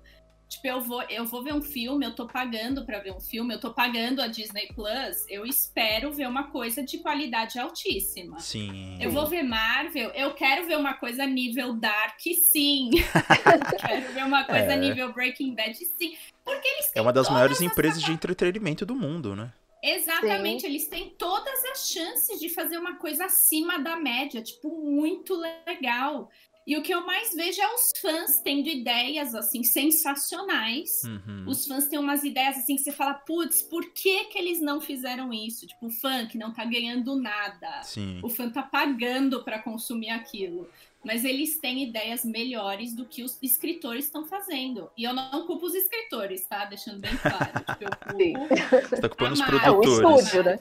[0.49, 3.53] Tipo, eu vou, eu vou ver um filme, eu tô pagando para ver um filme,
[3.53, 8.41] eu tô pagando a Disney Plus, eu espero ver uma coisa de qualidade altíssima.
[8.41, 8.97] Sim.
[8.99, 12.91] Eu vou ver Marvel, eu quero ver uma coisa nível Dark, sim.
[13.79, 14.77] quero ver uma coisa é.
[14.77, 16.17] nível Breaking Bad, sim.
[16.43, 19.53] Porque eles É uma das maiores empresas de entretenimento do mundo, né?
[19.83, 20.67] Exatamente, Sim.
[20.67, 26.31] eles têm todas as chances de fazer uma coisa acima da média, tipo, muito legal.
[26.67, 31.03] E o que eu mais vejo é os fãs tendo ideias, assim, sensacionais.
[31.05, 31.45] Uhum.
[31.49, 34.81] Os fãs têm umas ideias, assim, que você fala, putz, por que que eles não
[34.81, 35.67] fizeram isso?
[35.67, 37.83] Tipo, o fã que não tá ganhando nada.
[37.83, 38.21] Sim.
[38.23, 40.69] O fã tá pagando para consumir aquilo.
[41.05, 44.91] Mas eles têm ideias melhores do que os escritores estão fazendo.
[44.97, 46.67] E eu não culpo os escritores, tá?
[46.67, 47.53] Deixando bem claro.
[47.65, 48.89] tipo, eu culpo...
[48.89, 49.65] Você tá culpando os produtores.
[49.65, 50.59] É, o estúdio, né?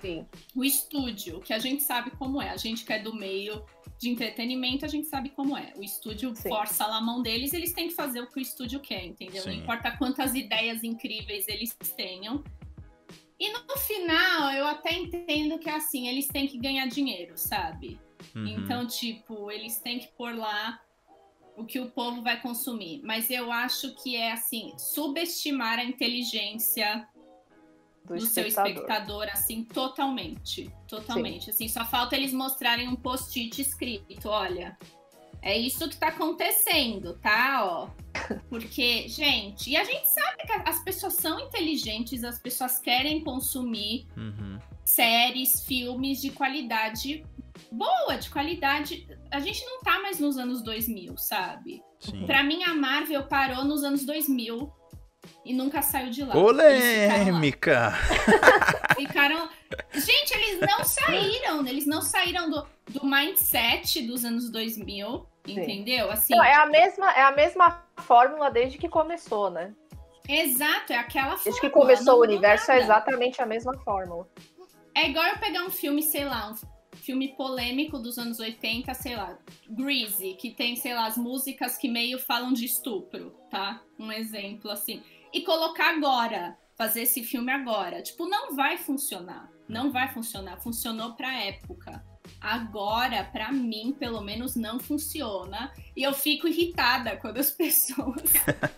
[0.00, 0.26] Sim.
[0.54, 2.50] O estúdio, que a gente sabe como é.
[2.50, 3.64] A gente que é do meio
[3.98, 5.72] de entretenimento, a gente sabe como é.
[5.76, 6.48] O estúdio Sim.
[6.48, 9.42] força lá a mão deles, eles têm que fazer o que o estúdio quer, entendeu?
[9.42, 9.50] Sim.
[9.50, 12.42] Não importa quantas ideias incríveis eles tenham.
[13.38, 17.98] E no final, eu até entendo que é assim, eles têm que ganhar dinheiro, sabe?
[18.34, 18.46] Uhum.
[18.46, 20.80] Então, tipo, eles têm que pôr lá
[21.56, 23.00] o que o povo vai consumir.
[23.04, 27.06] Mas eu acho que é assim, subestimar a inteligência
[28.04, 30.72] do, do seu espectador, assim, totalmente.
[30.88, 31.46] Totalmente.
[31.46, 31.50] Sim.
[31.50, 34.76] Assim, só falta eles mostrarem um post-it escrito, olha.
[35.42, 37.64] É isso que tá acontecendo, tá?
[37.64, 37.88] Ó.
[38.50, 44.06] Porque, gente, e a gente sabe que as pessoas são inteligentes, as pessoas querem consumir
[44.16, 44.58] uhum.
[44.94, 47.24] Séries, filmes de qualidade
[47.70, 49.06] boa, de qualidade.
[49.30, 51.82] A gente não tá mais nos anos 2000, sabe?
[52.26, 54.72] Pra mim, a Marvel parou nos anos 2000
[55.44, 56.32] e nunca saiu de lá.
[56.32, 57.92] Polêmica!
[58.96, 59.48] Ficaram,
[59.92, 65.60] Gente, eles não saíram, eles não saíram do, do mindset dos anos 2000, Sim.
[65.60, 66.10] entendeu?
[66.10, 69.72] Assim, não, é a mesma é a mesma fórmula desde que começou, né?
[70.28, 71.44] Exato, é aquela fórmula.
[71.44, 72.80] Desde que começou o universo nada.
[72.80, 74.28] é exatamente a mesma fórmula.
[74.94, 79.16] É igual eu pegar um filme, sei lá, um filme polêmico dos anos 80, sei
[79.16, 83.82] lá, Greasy, que tem, sei lá, as músicas que meio falam de estupro, tá?
[83.98, 88.02] Um exemplo assim e colocar agora, fazer esse filme agora.
[88.02, 89.50] Tipo, não vai funcionar.
[89.68, 90.60] Não vai funcionar.
[90.60, 92.04] Funcionou pra época.
[92.40, 95.72] Agora, para mim, pelo menos, não funciona.
[95.96, 98.32] E eu fico irritada quando as pessoas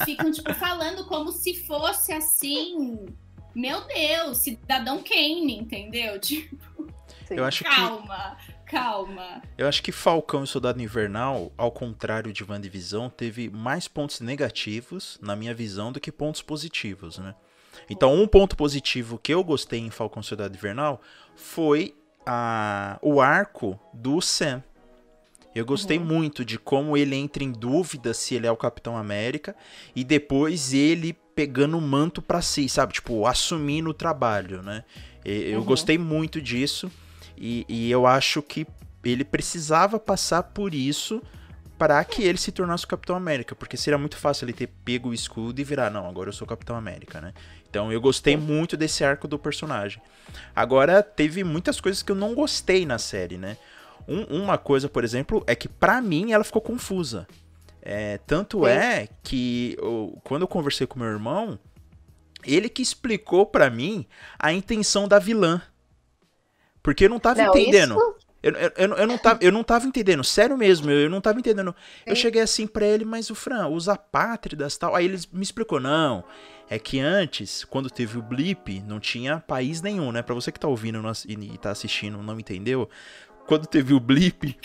[0.05, 3.07] ficam, tipo, falando como se fosse assim.
[3.54, 6.18] Meu Deus, cidadão Kane, entendeu?
[6.20, 6.56] Tipo,
[7.30, 8.36] eu acho calma.
[8.44, 9.42] Que calma.
[9.56, 15.18] Eu acho que Falcão e Soldado Invernal, ao contrário de WandaVision, teve mais pontos negativos,
[15.22, 17.34] na minha visão, do que pontos positivos, né?
[17.88, 21.00] Então, um ponto positivo que eu gostei em Falcão e Soldado Invernal
[21.34, 21.94] foi
[22.26, 24.62] a, o arco do Sam.
[25.54, 26.04] Eu gostei uhum.
[26.04, 29.54] muito de como ele entra em dúvida se ele é o Capitão América
[29.94, 32.95] e depois ele pegando o manto para si, sabe?
[32.95, 34.85] Tipo, assumindo o trabalho, né?
[35.25, 35.64] Eu uhum.
[35.64, 36.90] gostei muito disso.
[37.37, 38.66] E, e eu acho que
[39.05, 41.23] ele precisava passar por isso
[41.77, 45.09] para que ele se tornasse o Capitão América, porque seria muito fácil ele ter pego
[45.09, 47.35] o escudo e virar, não, agora eu sou o Capitão América, né?
[47.68, 50.01] Então eu gostei muito desse arco do personagem.
[50.55, 53.57] Agora, teve muitas coisas que eu não gostei na série, né?
[54.07, 57.27] Um, uma coisa, por exemplo, é que para mim ela ficou confusa.
[57.83, 61.59] É, tanto é, é que eu, quando eu conversei com meu irmão,
[62.45, 64.07] ele que explicou para mim
[64.38, 65.61] a intenção da vilã.
[66.83, 67.95] Porque eu não tava não, entendendo.
[67.95, 68.16] Isso...
[68.42, 71.21] Eu, eu, eu, eu, não tava, eu não tava entendendo, sério mesmo, eu, eu não
[71.21, 71.75] tava entendendo.
[72.05, 74.97] Eu cheguei assim pra ele, mas o Fran, os apátridas tal.
[74.97, 76.25] Aí ele me explicou, não.
[76.68, 80.23] É que antes, quando teve o blip, não tinha país nenhum, né?
[80.23, 82.88] Pra você que tá ouvindo e tá assistindo não entendeu,
[83.47, 84.59] quando teve o blip,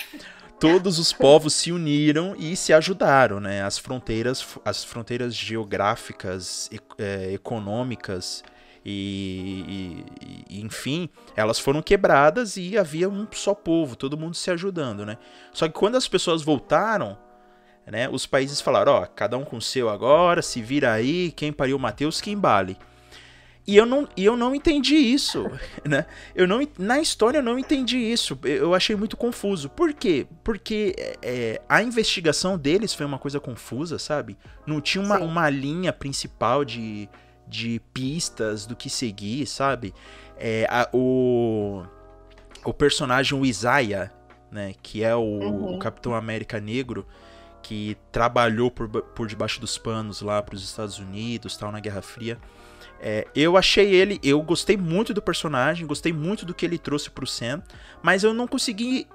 [0.60, 3.64] todos os povos se uniram e se ajudaram, né?
[3.64, 8.44] As fronteiras, as fronteiras geográficas, é, econômicas
[8.84, 14.50] e, e, e, enfim, elas foram quebradas e havia um só povo, todo mundo se
[14.50, 15.18] ajudando, né?
[15.54, 17.18] Só que quando as pessoas voltaram,
[17.86, 21.54] né, os países falaram, ó, cada um com o seu agora, se vira aí, quem
[21.54, 22.78] pariu Mateus, quem embale.
[23.68, 25.46] E eu não, e eu não entendi isso,
[25.84, 26.06] né?
[26.34, 28.40] Eu não, na história eu não entendi isso.
[28.46, 29.70] Eu achei muito confuso.
[29.70, 30.26] Por quê?
[30.42, 34.38] Porque é, a investigação deles foi uma coisa confusa, sabe?
[34.66, 37.10] Não tinha uma, uma linha principal de,
[37.46, 39.94] de pistas do que seguir, sabe?
[40.38, 41.84] É, a, o,
[42.64, 44.12] o personagem o Isaiah,
[44.50, 45.76] né, que é o, uhum.
[45.76, 47.06] o, Capitão América Negro,
[47.62, 52.02] que trabalhou por, por debaixo dos panos lá para os Estados Unidos, tal, na Guerra
[52.02, 52.38] Fria.
[53.00, 57.10] É, eu achei ele, eu gostei muito do personagem, gostei muito do que ele trouxe
[57.10, 57.62] pro Sam,
[58.02, 59.08] mas eu não consegui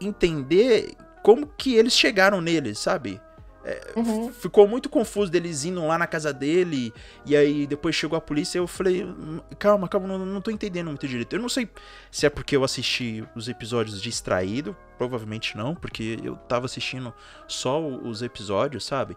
[0.00, 3.20] entender como que eles chegaram nele, sabe?
[3.64, 4.30] É, uhum.
[4.30, 6.92] Ficou muito confuso deles indo lá na casa dele,
[7.24, 10.88] e aí depois chegou a polícia eu falei, hum, calma, calma, não, não tô entendendo
[10.88, 11.34] muito direito.
[11.34, 11.70] Eu não sei
[12.10, 17.14] se é porque eu assisti os episódios distraído, provavelmente não, porque eu tava assistindo
[17.48, 19.16] só os episódios, sabe?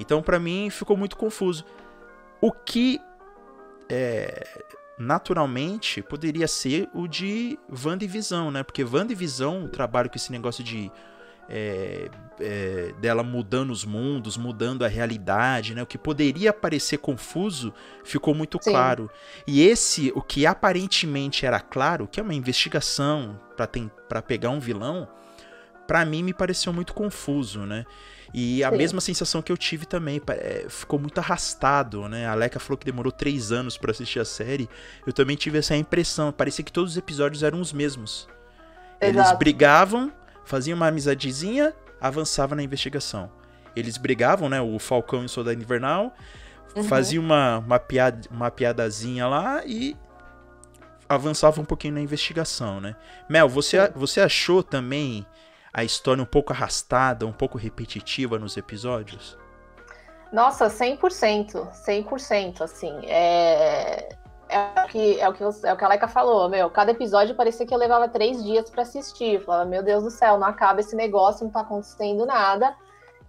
[0.00, 1.66] Então para mim ficou muito confuso.
[2.40, 2.98] O que
[3.92, 4.48] é,
[4.98, 7.58] naturalmente poderia ser o de
[8.06, 8.62] Visão, né?
[8.62, 8.82] Porque
[9.14, 10.90] Visão trabalha com esse negócio de
[11.46, 12.08] é,
[12.40, 15.82] é, dela mudando os mundos, mudando a realidade, né?
[15.82, 18.70] O que poderia parecer confuso ficou muito Sim.
[18.70, 19.10] claro.
[19.46, 23.38] E esse, o que aparentemente era claro, que é uma investigação
[24.08, 25.06] para pegar um vilão,
[25.92, 27.84] para mim me pareceu muito confuso, né?
[28.32, 28.78] E a Sim.
[28.78, 32.26] mesma sensação que eu tive também, é, ficou muito arrastado, né?
[32.26, 34.70] A Leca falou que demorou três anos para assistir a série.
[35.06, 38.26] Eu também tive essa impressão, parecia que todos os episódios eram os mesmos.
[38.98, 39.18] Exato.
[39.18, 40.10] Eles brigavam,
[40.46, 43.30] faziam uma amizadezinha, avançava na investigação.
[43.76, 44.62] Eles brigavam, né?
[44.62, 46.14] O Falcão e o Soldado Invernal,
[46.74, 46.84] uhum.
[46.84, 49.94] faziam uma, uma, piada, uma piadazinha lá e
[51.06, 52.96] avançava um pouquinho na investigação, né?
[53.28, 55.26] Mel, você, você achou também
[55.72, 59.38] a história um pouco arrastada, um pouco repetitiva nos episódios?
[60.32, 64.16] Nossa, 100%, 100%, assim, é...
[64.48, 67.34] É o, que, é, o que, é o que a Laika falou, meu, cada episódio
[67.34, 70.46] parecia que eu levava três dias para assistir, eu falava, meu Deus do céu, não
[70.46, 72.76] acaba esse negócio, não tá acontecendo nada,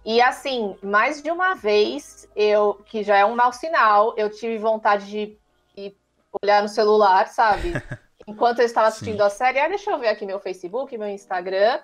[0.04, 4.58] e assim, mais de uma vez, eu, que já é um mau sinal, eu tive
[4.58, 5.38] vontade de,
[5.74, 5.96] de
[6.42, 7.72] olhar no celular, sabe?
[8.28, 9.22] Enquanto eu estava assistindo Sim.
[9.22, 11.80] a série, ah, deixa eu ver aqui meu Facebook, meu Instagram,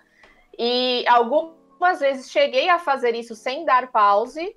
[0.62, 4.54] e algumas vezes cheguei a fazer isso sem dar pause.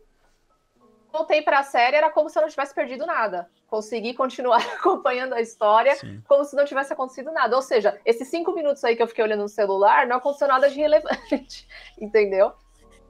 [1.14, 3.50] Voltei para a série, era como se eu não tivesse perdido nada.
[3.68, 6.22] Consegui continuar acompanhando a história Sim.
[6.28, 7.56] como se não tivesse acontecido nada.
[7.56, 10.70] Ou seja, esses cinco minutos aí que eu fiquei olhando no celular, não aconteceu nada
[10.70, 11.66] de relevante,
[11.98, 12.52] entendeu?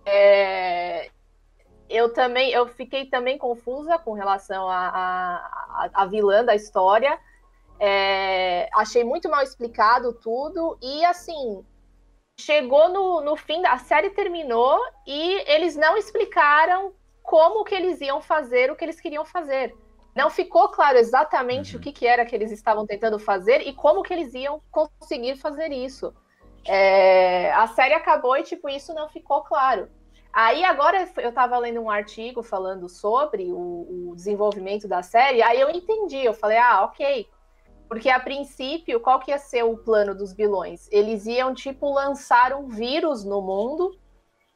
[0.05, 1.09] É...
[1.89, 7.17] Eu também, eu fiquei também confusa com relação à a, a, a, vilã da história.
[7.79, 8.69] É...
[8.75, 11.65] Achei muito mal explicado tudo e assim
[12.37, 18.21] chegou no, no fim, da série terminou e eles não explicaram como que eles iam
[18.21, 19.73] fazer o que eles queriam fazer.
[20.15, 21.79] Não ficou claro exatamente uhum.
[21.79, 25.37] o que, que era que eles estavam tentando fazer e como que eles iam conseguir
[25.37, 26.13] fazer isso.
[26.65, 29.89] É, a série acabou e, tipo, isso não ficou claro.
[30.31, 35.61] Aí agora eu estava lendo um artigo falando sobre o, o, desenvolvimento da série, aí
[35.61, 37.27] eu entendi, eu falei, ah, ok,
[37.87, 40.87] porque a princípio, qual que ia ser o plano dos vilões?
[40.91, 43.97] Eles iam, tipo, lançar um vírus no mundo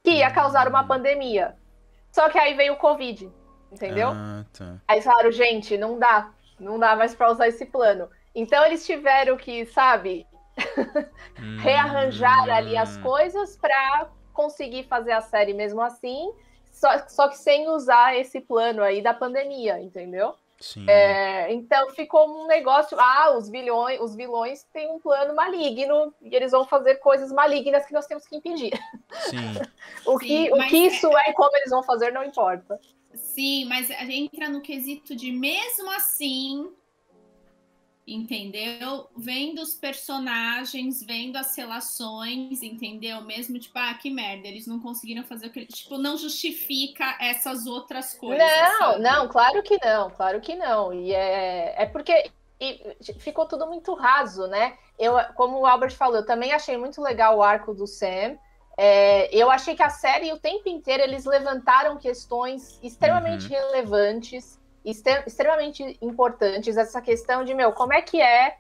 [0.04, 1.56] que ia causar uma pandemia.
[2.12, 3.32] Só que aí veio o Covid,
[3.72, 4.10] entendeu?
[4.10, 4.78] Ah, tá.
[4.88, 8.10] Aí falaram, gente, não dá, não dá mais para usar esse plano.
[8.34, 10.26] Então eles tiveram que, sabe,
[11.62, 13.02] rearranjar ali as hum.
[13.02, 16.32] coisas para conseguir fazer a série mesmo assim,
[16.72, 20.36] só, só que sem usar esse plano aí da pandemia, entendeu?
[20.88, 22.98] É, então ficou um negócio.
[23.00, 27.86] Ah, os vilões, os vilões têm um plano maligno e eles vão fazer coisas malignas
[27.86, 28.74] que nós temos que impedir.
[29.12, 29.38] Sim.
[30.06, 32.80] o, que, Sim, o que isso é e como eles vão fazer não importa.
[33.14, 36.72] Sim, mas entra no quesito de mesmo assim
[38.08, 39.08] entendeu?
[39.16, 43.22] Vendo os personagens, vendo as relações, entendeu?
[43.22, 45.66] Mesmo tipo, ah, que merda, eles não conseguiram fazer o que.
[45.66, 48.48] Tipo, não justifica essas outras coisas.
[48.48, 49.04] Não, sabe?
[49.04, 50.94] não, claro que não, claro que não.
[50.94, 54.78] E é, é porque e ficou tudo muito raso, né?
[54.98, 58.38] Eu, como o Albert falou, eu também achei muito legal o arco do Sam.
[58.76, 63.50] É, eu achei que a série, o tempo inteiro, eles levantaram questões extremamente uhum.
[63.50, 64.60] relevantes
[64.90, 68.58] extremamente importantes essa questão de meu como é que é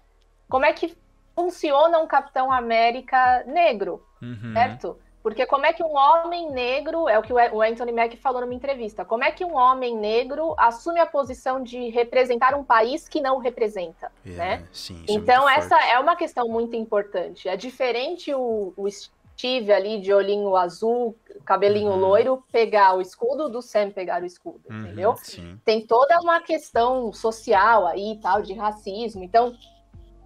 [0.49, 0.95] como é que
[1.35, 4.53] funciona um Capitão América negro uhum.
[4.53, 4.97] certo
[5.27, 8.53] Porque como é que um homem negro, é o que o Anthony Mack falou numa
[8.53, 13.19] entrevista, como é que um homem negro assume a posição de representar um país que
[13.19, 14.67] não representa, é, né?
[14.71, 15.91] Sim, é então, é essa forte.
[15.91, 17.49] é uma questão muito importante.
[17.49, 18.87] É diferente o, o
[19.37, 21.15] Steve ali de olhinho azul,
[21.45, 21.99] cabelinho uhum.
[21.99, 25.15] loiro, pegar o escudo do Sam pegar o escudo, uhum, entendeu?
[25.17, 25.59] Sim.
[25.63, 29.23] Tem toda uma questão social aí, tal, de racismo.
[29.23, 29.55] Então,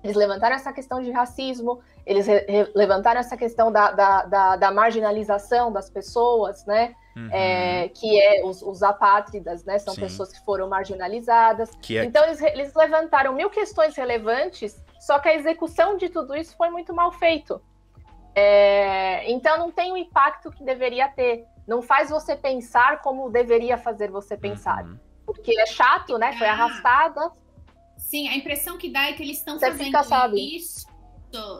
[0.01, 2.25] eles levantaram essa questão de racismo, eles
[2.73, 6.95] levantaram essa questão da, da, da, da, marginalização das pessoas, né?
[7.15, 7.29] Uhum.
[7.33, 9.77] É, que é os, os, apátridas, né?
[9.77, 10.01] São Sim.
[10.01, 11.69] pessoas que foram marginalizadas.
[11.81, 12.05] Que é...
[12.05, 16.69] Então, eles, eles levantaram mil questões relevantes, só que a execução de tudo isso foi
[16.69, 17.61] muito mal feito.
[18.33, 21.45] É, então não tem o impacto que deveria ter.
[21.67, 24.85] Não faz você pensar como deveria fazer você pensar.
[24.85, 24.97] Uhum.
[25.25, 26.33] Porque é chato, né?
[26.37, 26.53] Foi ah.
[26.53, 27.31] arrastada.
[27.97, 30.91] Sim, a impressão que dá é que eles estão fazendo fica, isso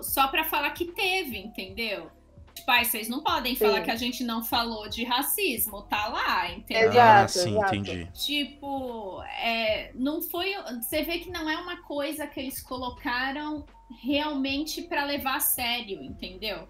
[0.04, 2.10] só para falar que teve, entendeu?
[2.54, 3.66] Tipo, ai, vocês não podem sim.
[3.66, 6.92] falar que a gente não falou de racismo, tá lá, entendeu?
[6.92, 7.76] Exato, ah, sim, exato.
[7.76, 8.12] entendi.
[8.14, 10.54] Tipo, é, não foi.
[10.82, 13.66] Você vê que não é uma coisa que eles colocaram
[14.02, 16.68] realmente para levar a sério, entendeu?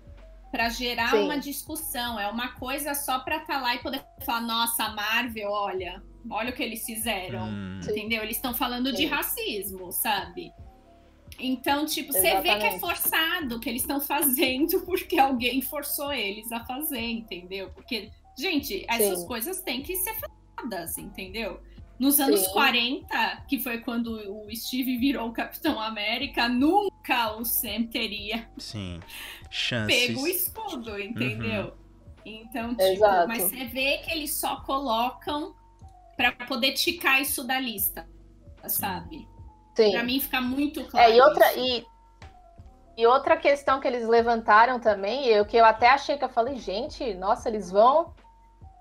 [0.52, 1.24] Para gerar Sim.
[1.24, 2.20] uma discussão.
[2.20, 6.50] É uma coisa só para estar tá lá e poder falar, nossa, Marvel, olha, olha
[6.50, 7.48] o que eles fizeram.
[7.48, 7.80] Hum.
[7.84, 8.24] Entendeu?
[8.24, 8.96] Eles estão falando Sim.
[8.96, 10.52] de racismo, sabe?
[11.40, 16.52] Então, tipo, você vê que é forçado que eles estão fazendo porque alguém forçou eles
[16.52, 17.70] a fazer, entendeu?
[17.72, 19.28] Porque, gente, essas Sim.
[19.28, 20.16] coisas têm que ser
[20.56, 21.60] faladas, entendeu?
[22.02, 22.54] Nos anos Sim.
[22.54, 29.00] 40, que foi quando o Steve virou o Capitão América, nunca o Sam teria Sim.
[29.52, 30.08] Chances.
[30.08, 31.66] pego o escudo, entendeu?
[31.66, 31.72] Uhum.
[32.26, 33.28] Então, tipo, Exato.
[33.28, 35.54] mas você vê que eles só colocam
[36.18, 38.10] para poder ticar isso da lista,
[38.66, 39.28] sabe?
[39.76, 39.92] Sim.
[39.92, 41.08] Pra mim fica muito claro.
[41.08, 41.86] É, e outra, e,
[42.98, 46.56] e outra questão que eles levantaram também, eu que eu até achei que eu falei,
[46.56, 48.12] gente, nossa, eles vão,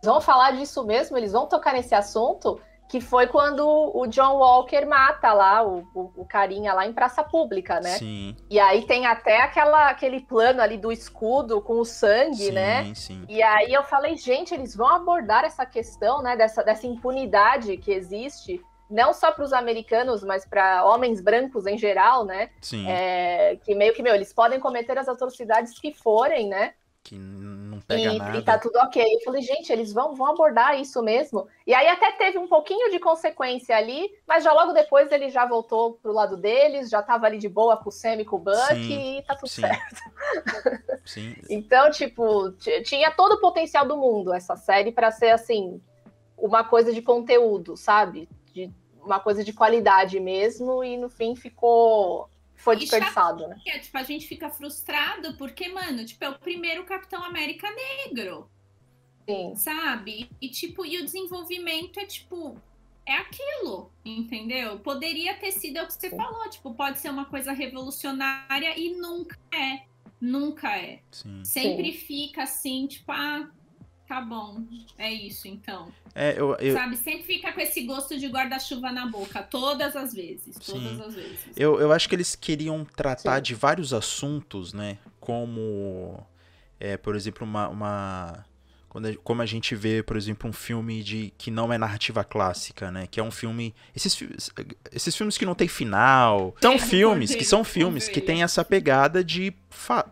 [0.03, 2.59] vão falar disso mesmo, eles vão tocar nesse assunto
[2.91, 3.65] que foi quando
[3.95, 7.91] o John Walker mata lá o, o, o, carinha lá em praça pública, né?
[7.91, 8.35] Sim.
[8.51, 12.93] E aí tem até aquela, aquele plano ali do escudo com o sangue, sim, né?
[12.97, 13.25] Sim.
[13.29, 16.37] E aí eu falei, gente, eles vão abordar essa questão, né?
[16.37, 18.61] Dessa, dessa impunidade que existe,
[18.91, 22.51] não só para os americanos, mas para homens brancos em geral, né?
[22.61, 22.89] Sim.
[22.89, 26.75] É, que meio que, meu, eles podem cometer as atrocidades que forem, né?
[27.03, 28.39] Que não pega e, nada.
[28.39, 29.03] E tá tudo ok.
[29.03, 31.47] Eu falei, gente, eles vão, vão abordar isso mesmo.
[31.67, 35.47] E aí até teve um pouquinho de consequência ali, mas já logo depois ele já
[35.47, 38.41] voltou pro lado deles, já tava ali de boa com o Sam e com o
[38.41, 39.63] Buck sim, e tá tudo sim.
[39.63, 40.01] certo.
[41.03, 41.35] Sim.
[41.49, 42.53] então, tipo,
[42.85, 45.81] tinha todo o potencial do mundo essa série para ser assim,
[46.39, 48.29] uma coisa de conteúdo, sabe?
[48.53, 48.71] De
[49.03, 52.30] uma coisa de qualidade mesmo, e no fim ficou
[52.61, 53.61] foi desperdiçado, né?
[53.67, 58.51] É, tipo, a gente fica frustrado porque, mano, tipo, é o primeiro Capitão América negro.
[59.29, 59.55] Sim.
[59.55, 60.31] Sabe?
[60.41, 62.61] E, tipo, e o desenvolvimento é, tipo,
[63.07, 64.79] é aquilo, entendeu?
[64.81, 66.17] Poderia ter sido é o que você Sim.
[66.17, 69.83] falou, tipo, pode ser uma coisa revolucionária e nunca é.
[70.21, 71.01] Nunca é.
[71.11, 71.45] Sim.
[71.45, 71.99] Sempre Sim.
[71.99, 73.51] fica assim, tipo, ah,
[74.11, 74.65] tá bom,
[74.99, 75.87] é isso então.
[76.17, 76.75] É, eu, eu...
[76.75, 81.03] Sabe, sempre fica com esse gosto de guarda-chuva na boca, todas as vezes, todas Sim.
[81.07, 81.39] as vezes.
[81.57, 83.43] Eu, eu acho que eles queriam tratar Sim.
[83.43, 86.27] de vários assuntos, né, como,
[86.81, 87.69] é, por exemplo, uma...
[87.69, 88.45] uma...
[89.23, 93.07] Como a gente vê, por exemplo, um filme de que não é narrativa clássica, né?
[93.09, 93.73] Que é um filme.
[93.95, 94.21] Esses,
[94.91, 96.57] esses filmes que não tem final.
[96.61, 99.55] São é, filmes, que são filmes que têm essa pegada de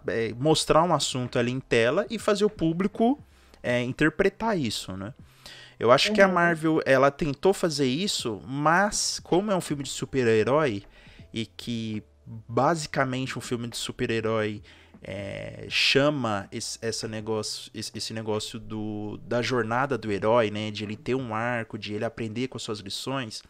[0.07, 3.20] é, mostrar um assunto ali em tela e fazer o público
[3.62, 5.14] é, interpretar isso, né?
[5.78, 6.14] Eu acho uhum.
[6.14, 6.34] que a uhum.
[6.34, 10.82] Marvel, ela tentou fazer isso, mas como é um filme de super-herói
[11.32, 14.61] e que basicamente um filme de super-herói
[15.02, 20.70] é, chama esse, negócio, esse, esse, negócio do, da jornada do herói, né?
[20.70, 23.42] De ele ter um arco, de ele aprender com as suas lições.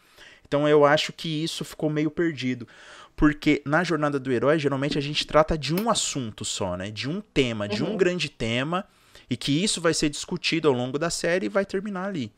[0.47, 2.67] Então eu acho que isso ficou meio perdido.
[3.15, 6.91] Porque na jornada do herói, geralmente a gente trata de um assunto só, né?
[6.91, 7.71] De um tema, uhum.
[7.71, 7.97] de um uhum.
[7.97, 8.85] grande tema
[9.29, 12.31] e que isso vai ser discutido ao longo da série e vai terminar ali.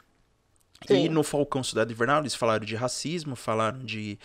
[0.85, 1.05] Sim.
[1.05, 4.17] E no Falcão Cidade Invernal eles falaram de racismo, falaram de,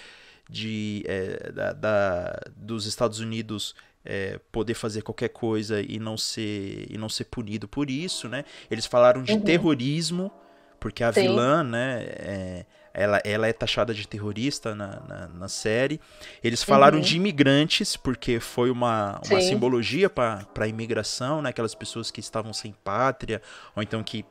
[0.49, 6.87] de é, da, da, dos Estados Unidos é, poder fazer qualquer coisa e não ser
[6.89, 8.45] e não ser punido por isso, né?
[8.71, 9.41] Eles falaram de uhum.
[9.41, 10.33] terrorismo,
[10.81, 11.23] porque a Sim.
[11.23, 16.01] vilã, né, é, ela, ela é taxada de terrorista na, na, na série.
[16.43, 17.05] Eles falaram uhum.
[17.05, 21.51] de imigrantes, porque foi uma, uma simbologia para a imigração, né?
[21.51, 23.43] Aquelas pessoas que estavam sem pátria,
[23.75, 24.25] ou então que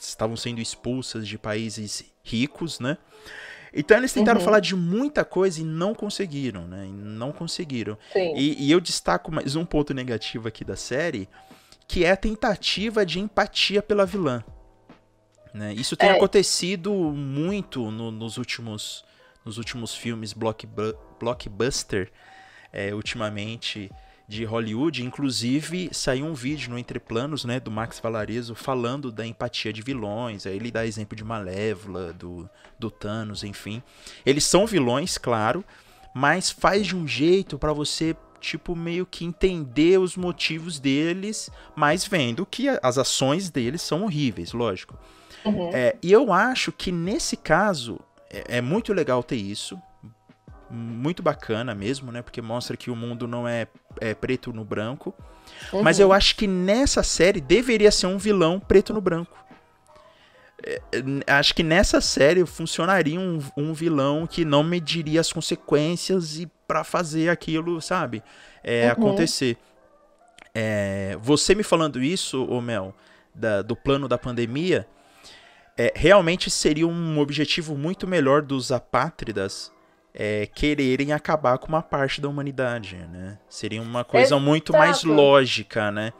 [0.00, 2.96] estavam sendo expulsas de países ricos, né?
[3.74, 4.44] Então eles tentaram uhum.
[4.44, 6.86] falar de muita coisa e não conseguiram, né?
[6.86, 7.98] E não conseguiram.
[8.34, 11.28] E, e, eu destaco mais um ponto negativo aqui da série,
[11.86, 14.42] que é a tentativa de empatia pela vilã.
[15.56, 15.72] Né?
[15.72, 16.12] Isso tem é.
[16.12, 19.04] acontecido muito no, nos, últimos,
[19.44, 22.12] nos últimos filmes blockbu blockbuster,
[22.70, 23.90] é, ultimamente,
[24.28, 25.02] de Hollywood.
[25.02, 29.80] Inclusive, saiu um vídeo no Entre Planos né, do Max Valarezo falando da empatia de
[29.80, 30.46] vilões.
[30.46, 32.48] Aí ele dá exemplo de Malévola, do,
[32.78, 33.82] do Thanos, enfim.
[34.26, 35.64] Eles são vilões, claro,
[36.14, 42.04] mas faz de um jeito para você tipo, meio que entender os motivos deles, mas
[42.04, 44.98] vendo que as ações deles são horríveis, lógico.
[45.46, 45.70] Uhum.
[45.72, 49.80] É, e eu acho que nesse caso é, é, muito legal ter isso.
[50.68, 52.22] Muito bacana mesmo, né?
[52.22, 53.68] Porque mostra que o mundo não é,
[54.00, 55.14] é preto no branco.
[55.72, 55.82] Uhum.
[55.82, 59.36] Mas eu acho que nessa série deveria ser um vilão preto no branco.
[60.64, 60.82] É,
[61.26, 66.50] é, acho que nessa série funcionaria um, um, vilão que não mediria as consequências e
[66.66, 68.22] para fazer aquilo, sabe?
[68.64, 68.92] É, uhum.
[68.92, 69.56] acontecer.
[70.52, 72.94] É, você me falando isso, ô Mel,
[73.34, 74.88] da, do plano da pandemia,
[75.76, 79.72] é, realmente seria um objetivo muito melhor dos apátridas
[80.14, 83.38] é, quererem acabar com uma parte da humanidade, né?
[83.50, 84.40] Seria uma coisa Exato.
[84.40, 86.12] muito mais lógica, né?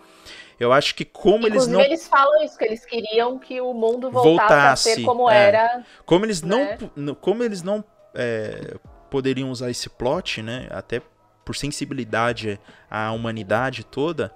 [0.61, 1.81] Eu acho que como Inclusive, eles não.
[1.81, 5.49] eles falam isso, que eles queriam que o mundo voltasse, voltasse a ser como é.
[5.49, 5.85] era.
[6.05, 6.79] Como eles né?
[6.95, 7.15] não.
[7.15, 7.85] Como eles não
[8.15, 8.77] é,
[9.11, 10.67] poderiam usar esse plot, né?
[10.71, 11.01] Até
[11.45, 14.35] por sensibilidade à humanidade toda.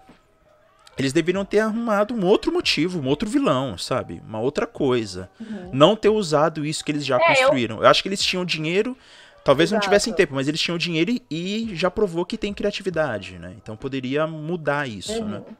[1.00, 4.22] Eles deveriam ter arrumado um outro motivo, um outro vilão, sabe?
[4.26, 5.30] Uma outra coisa.
[5.40, 5.70] Uhum.
[5.72, 7.76] Não ter usado isso que eles já é, construíram.
[7.76, 7.82] Eu...
[7.82, 7.88] eu...
[7.88, 8.96] acho que eles tinham dinheiro,
[9.44, 9.76] talvez Exato.
[9.76, 13.54] não tivessem tempo, mas eles tinham dinheiro e já provou que tem criatividade, né?
[13.56, 15.38] Então poderia mudar isso, né?
[15.38, 15.44] uhum.
[15.46, 15.56] né?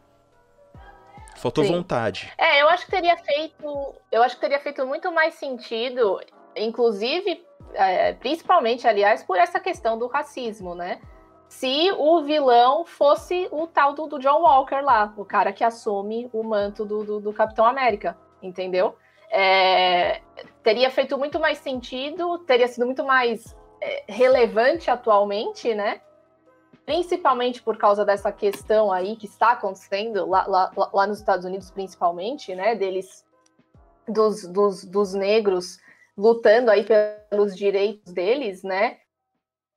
[1.36, 1.72] Faltou Sim.
[1.72, 2.30] vontade.
[2.36, 3.94] É, eu acho que teria feito.
[4.12, 6.20] Eu acho que teria feito muito mais sentido,
[6.54, 11.00] inclusive, é, principalmente, aliás, por essa questão do racismo, né?
[11.50, 16.30] Se o vilão fosse o tal do, do, John Walker lá, o cara que assume
[16.32, 18.96] o manto do, do, do Capitão América, entendeu?
[19.28, 20.22] É,
[20.62, 26.00] teria feito muito mais sentido, teria sido muito mais é, relevante atualmente, né?
[26.86, 31.68] Principalmente por causa dessa questão aí que está acontecendo lá, lá, lá nos Estados Unidos,
[31.72, 32.76] principalmente, né?
[32.76, 33.26] Deles,
[34.06, 35.78] dos, dos, dos negros
[36.16, 36.86] lutando aí
[37.28, 38.98] pelos direitos deles, né?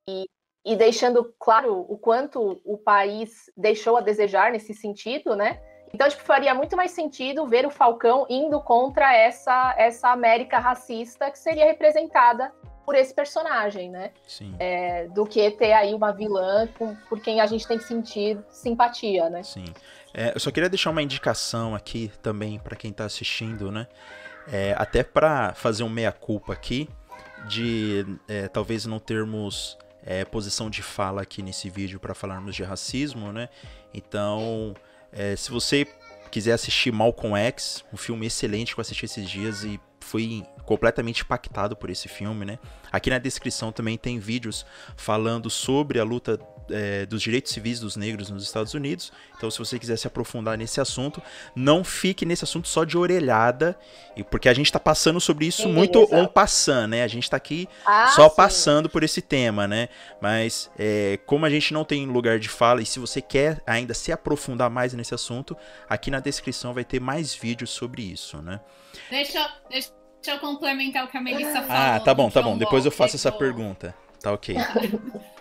[0.07, 0.28] E
[0.66, 5.59] e deixando claro o quanto o país deixou a desejar nesse sentido, né?
[5.93, 10.57] Então, acho que faria muito mais sentido ver o Falcão indo contra essa, essa América
[10.57, 12.51] racista que seria representada
[12.84, 14.11] por esse personagem, né?
[14.28, 14.55] Sim.
[14.59, 18.39] É, do que ter aí uma vilã com, por quem a gente tem que sentir
[18.49, 19.43] simpatia, né?
[19.43, 19.66] Sim.
[20.14, 23.88] É, eu só queria deixar uma indicação aqui também para quem está assistindo, né?
[24.51, 26.89] É, até para fazer um meia-culpa aqui
[27.47, 32.64] de é, talvez não termos é, posição de fala aqui nesse vídeo para falarmos de
[32.64, 33.49] racismo, né?
[33.93, 34.74] Então,
[35.12, 35.88] é, se você
[36.32, 41.22] quiser assistir Malcolm X, um filme excelente que eu assisti esses dias e fui completamente
[41.22, 42.60] impactado por esse filme, né?
[42.91, 46.38] Aqui na descrição também tem vídeos falando sobre a luta
[46.70, 49.11] é, dos direitos civis dos negros nos Estados Unidos.
[49.38, 51.22] Então, se você quiser se aprofundar nesse assunto,
[51.55, 53.78] não fique nesse assunto só de orelhada,
[54.16, 57.03] e porque a gente está passando sobre isso sim, muito on passando, né?
[57.03, 58.36] A gente está aqui ah, só sim.
[58.36, 59.89] passando por esse tema, né?
[60.22, 63.93] Mas é, como a gente não tem lugar de fala e se você quer ainda
[63.93, 65.57] se aprofundar mais nesse assunto,
[65.89, 68.59] aqui na descrição vai ter mais vídeos sobre isso, né?
[69.09, 69.91] Deixa, deixa
[70.28, 71.68] eu complementar o que a Melissa falou.
[71.70, 72.57] Ah, tá bom, tá bom.
[72.57, 73.95] Depois eu faço essa pergunta.
[74.22, 74.55] Tá ok.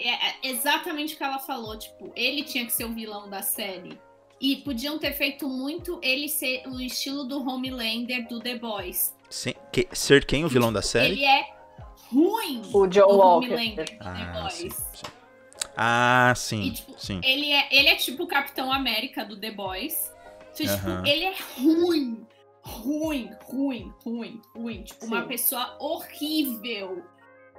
[0.00, 1.78] É, é exatamente o que ela falou.
[1.78, 3.98] Tipo, ele tinha que ser o vilão da série.
[4.40, 9.14] E podiam ter feito muito ele ser o estilo do Homelander do The Boys.
[9.28, 11.12] Sim, que, ser quem o vilão da série?
[11.12, 11.46] Ele é
[12.12, 12.62] ruim.
[12.72, 13.46] O John Walker.
[13.46, 14.54] Homelander do ah, The Boys.
[14.54, 15.06] Sim, sim.
[15.76, 16.62] Ah, sim.
[16.62, 17.20] E, tipo, sim.
[17.22, 20.12] Ele, é, ele é tipo o Capitão América do The Boys.
[20.54, 22.26] Então, tipo, ele é ruim.
[22.62, 24.82] Ruim, ruim, ruim, ruim.
[24.82, 25.06] Tipo, sim.
[25.06, 27.04] uma pessoa horrível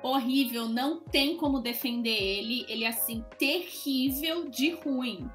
[0.02, 2.66] horrível, não tem como defender ele.
[2.68, 5.30] Ele é assim, terrível de ruim.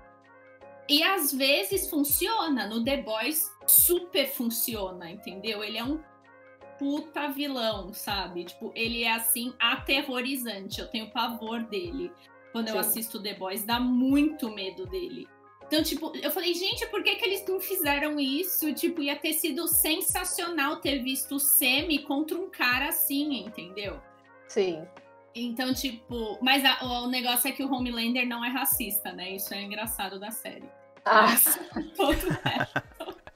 [0.89, 2.67] E às vezes funciona.
[2.67, 5.63] No The Boys super funciona, entendeu?
[5.63, 6.01] Ele é um
[6.79, 8.45] puta vilão, sabe?
[8.45, 10.81] Tipo, ele é assim, aterrorizante.
[10.81, 12.11] Eu tenho pavor dele.
[12.53, 12.75] Quando Sim.
[12.75, 15.27] eu assisto The Boys, dá muito medo dele.
[15.67, 18.73] Então, tipo, eu falei, gente, por que, que eles não fizeram isso?
[18.75, 24.01] Tipo, ia ter sido sensacional ter visto o Semi contra um cara assim, entendeu?
[24.49, 24.87] Sim.
[25.35, 29.33] Então, tipo, mas a, o, o, negócio é que o Homelander não é racista, né?
[29.33, 30.69] Isso é engraçado da série.
[31.05, 31.23] Ah.
[31.23, 31.61] Mas,
[31.97, 32.85] todo o resto.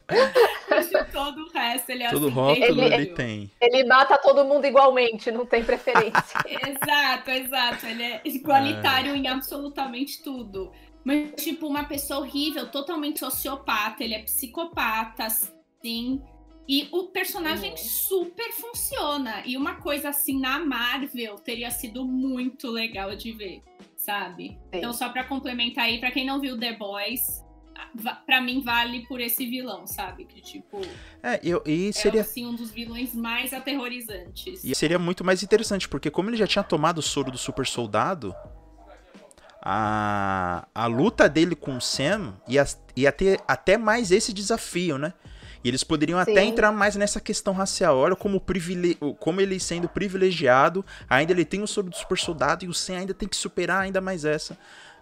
[1.12, 3.50] todo o resto, ele é Todo assim, rótulo ele, ele, tem.
[3.61, 6.38] Ele mata todo mundo igualmente, não tem preferência.
[6.46, 7.86] exato, exato.
[7.86, 9.16] Ele é igualitário é.
[9.16, 10.72] em absolutamente tudo.
[11.04, 16.22] Mas, tipo, uma pessoa horrível, totalmente sociopata, ele é psicopata, assim.
[16.69, 17.77] E o personagem uhum.
[17.79, 19.43] super funciona.
[19.47, 23.62] E uma coisa assim na Marvel teria sido muito legal de ver,
[23.97, 24.51] sabe?
[24.51, 24.59] Sim.
[24.75, 27.43] Então, só para complementar aí, para quem não viu The Boys,
[28.27, 30.27] para mim vale por esse vilão, sabe?
[30.27, 30.83] Que tipo.
[31.23, 32.21] É, eu, e seria.
[32.21, 34.62] É assim, um dos vilões mais aterrorizantes.
[34.62, 37.66] E seria muito mais interessante, porque como ele já tinha tomado o soro do super
[37.66, 38.35] soldado,
[39.62, 42.64] a, a luta dele com o Sam ia,
[42.95, 45.14] ia ter até mais esse desafio, né?
[45.62, 46.30] E eles poderiam Sim.
[46.30, 47.96] até entrar mais nessa questão racial.
[47.96, 48.96] Olha como, privile...
[49.18, 52.98] como ele sendo privilegiado, ainda ele tem o soro do super soldado e o Sam
[52.98, 54.56] ainda tem que superar ainda mais essa,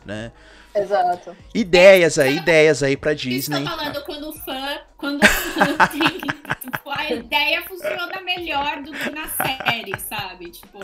[0.04, 0.32] né?
[0.76, 1.36] Exato.
[1.54, 3.62] Ideias aí, ideias aí pra Disney.
[3.62, 6.18] Estou falando quando o fã, quando o fã tem,
[6.60, 10.50] tipo, a ideia funciona melhor do que na série, sabe?
[10.50, 10.78] Tipo,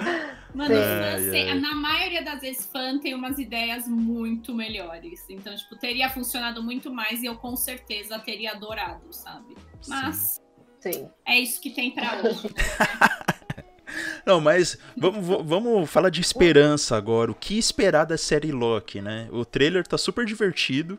[0.54, 5.24] mano, fã, na maioria das vezes fã tem umas ideias muito melhores.
[5.28, 9.56] Então, tipo, teria funcionado muito mais e eu com certeza teria adorado, sabe?
[9.86, 10.40] Mas
[10.80, 11.08] Sim.
[11.26, 12.48] é isso que tem pra hoje.
[14.24, 17.30] Não, mas vamos, vamos falar de esperança agora.
[17.30, 19.28] O que esperar da série Loki, né?
[19.30, 20.98] O trailer tá super divertido,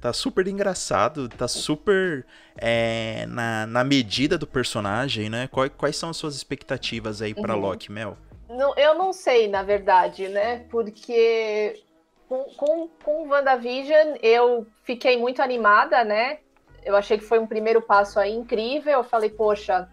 [0.00, 2.26] tá super engraçado, tá super
[2.56, 5.48] é, na, na medida do personagem, né?
[5.48, 7.60] Quais, quais são as suas expectativas aí para uhum.
[7.60, 8.16] Loki, Mel?
[8.48, 10.64] Não, eu não sei, na verdade, né?
[10.70, 11.82] Porque
[12.28, 16.38] com, com, com WandaVision eu fiquei muito animada, né?
[16.84, 18.92] Eu achei que foi um primeiro passo aí incrível.
[18.92, 19.88] Eu falei, poxa,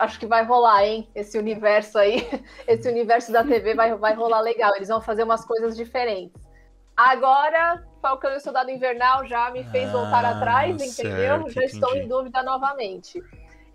[0.00, 1.08] acho que vai rolar, hein?
[1.14, 2.26] Esse universo aí,
[2.66, 4.74] esse universo da TV vai, vai rolar legal.
[4.76, 6.42] Eles vão fazer umas coisas diferentes.
[6.96, 11.48] Agora, Falcão e o Soldado Invernal já me fez voltar ah, atrás, entendeu?
[11.48, 12.04] já estou entendi.
[12.04, 13.20] em dúvida novamente.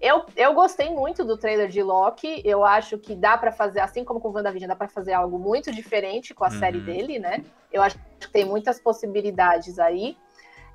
[0.01, 2.41] Eu, eu gostei muito do trailer de Loki.
[2.45, 5.37] Eu acho que dá para fazer, assim como com o WandaVision, dá para fazer algo
[5.37, 6.59] muito diferente com a uhum.
[6.59, 7.43] série dele, né?
[7.71, 10.17] Eu acho que tem muitas possibilidades aí.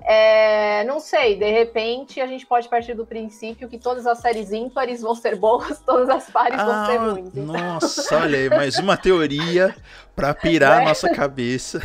[0.07, 4.51] É, não sei, de repente a gente pode partir do princípio que todas as séries
[4.51, 7.35] ímpares vão ser boas, todas as pares ah, vão ser ah, ruins.
[7.35, 7.45] Então.
[7.45, 9.75] Nossa, olha aí, mais uma teoria
[10.15, 10.83] para pirar é.
[10.83, 11.81] a nossa cabeça.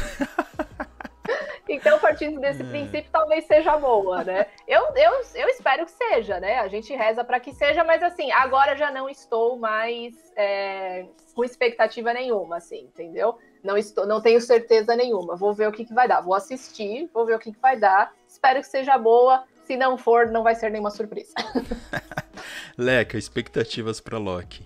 [1.66, 2.64] Então, partindo desse é.
[2.66, 4.46] princípio, talvez seja boa, né?
[4.66, 6.58] Eu, eu, eu espero que seja, né?
[6.58, 11.44] A gente reza para que seja, mas assim, agora já não estou mais é, com
[11.44, 13.38] expectativa nenhuma, assim, entendeu?
[13.62, 15.36] Não, estou, não tenho certeza nenhuma.
[15.36, 16.20] Vou ver o que, que vai dar.
[16.20, 18.12] Vou assistir, vou ver o que, que vai dar.
[18.28, 19.44] Espero que seja boa.
[19.64, 21.34] Se não for, não vai ser nenhuma surpresa.
[22.76, 24.64] Leca, expectativas para Loki.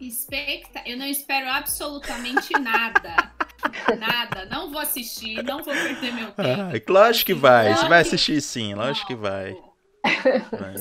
[0.00, 0.82] Expecta...
[0.86, 3.32] Eu não espero absolutamente nada.
[3.98, 4.44] nada.
[4.46, 6.34] Não vou assistir, não vou perder meu tempo.
[6.38, 7.74] Ah, lógico que vai.
[7.74, 9.56] Você vai assistir sim, lógico que vai.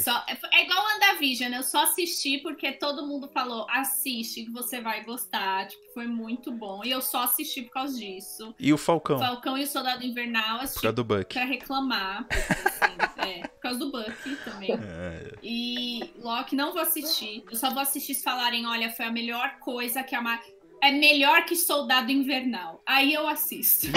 [0.01, 5.03] Só, é igual WandaVision, eu só assisti porque todo mundo falou, assiste que você vai
[5.03, 5.67] gostar.
[5.67, 6.84] Tipo, foi muito bom.
[6.84, 8.53] E eu só assisti por causa disso.
[8.59, 9.17] E o Falcão?
[9.17, 11.34] O Falcão e o Soldado Invernal assisti por causa do Buck.
[11.34, 12.26] pra reclamar.
[12.28, 14.71] Porque, assim, é, por causa do Buck também.
[14.71, 15.32] É, é.
[15.41, 17.43] E Loki não vou assistir.
[17.49, 20.41] Eu só vou assistir se falarem, olha, foi a melhor coisa que a Mar
[20.82, 22.82] é melhor que Soldado Invernal.
[22.86, 23.88] Aí eu assisto.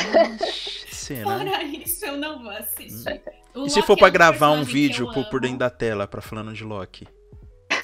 [0.90, 3.20] Sim, Fora isso, eu não vou assistir.
[3.58, 6.20] O e se for pra é gravar um vídeo por, por dentro da tela, pra
[6.20, 7.08] falando de Loki?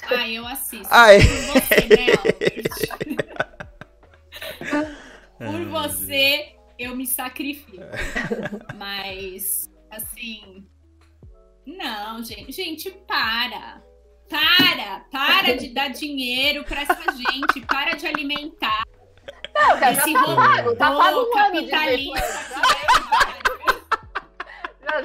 [0.07, 0.87] Ah, eu assisto.
[0.89, 1.19] Ah, é?
[1.19, 2.05] Por você, né,
[5.51, 7.83] Por você, eu me sacrifico.
[8.77, 10.65] Mas, assim.
[11.65, 12.51] Não, gente.
[12.51, 13.81] Gente, para.
[14.29, 15.05] Para!
[15.11, 17.61] Para de dar dinheiro pra essa gente.
[17.67, 18.83] Para de alimentar.
[19.53, 20.75] Não, cara, Esse tá pago.
[20.75, 22.21] Tá pago um capitalista.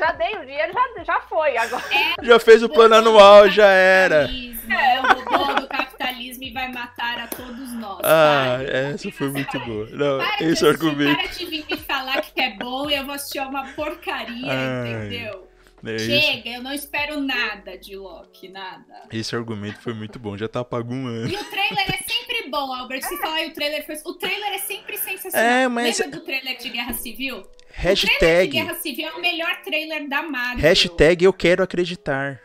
[0.01, 1.57] Já, dei o dinheiro, já, já foi.
[1.59, 1.85] Agora.
[1.93, 4.29] É, já fez o plano anual, já era.
[4.71, 8.01] É o robô do capitalismo e vai matar a todos nós.
[8.03, 9.87] Ah, essa foi muito boa.
[9.91, 11.17] Não, para esse de, argumento.
[11.17, 14.91] Para de vir me falar que é bom e eu vou assistir uma porcaria, Ai.
[14.91, 15.51] entendeu?
[15.85, 19.09] É Chega, eu não espero nada de Loki, nada.
[19.11, 21.29] Esse argumento foi muito bom, já tá pago um ano.
[21.29, 23.03] E o trailer é sempre bom, Albert.
[23.03, 23.97] Se falar o trailer foi.
[24.05, 25.51] O trailer é sempre sensacional.
[25.51, 25.99] É, mas...
[25.99, 27.43] Lembra do trailer de Guerra Civil?
[27.73, 28.15] Hashtag.
[28.15, 30.61] O trailer de Guerra Civil é o melhor trailer da Marvel.
[30.61, 32.41] Hashtag eu quero acreditar.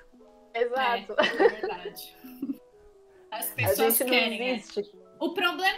[0.54, 1.16] Exato.
[1.20, 2.16] É, é verdade.
[3.32, 4.40] As pessoas querem.
[4.40, 4.64] Né?
[5.20, 5.78] O problema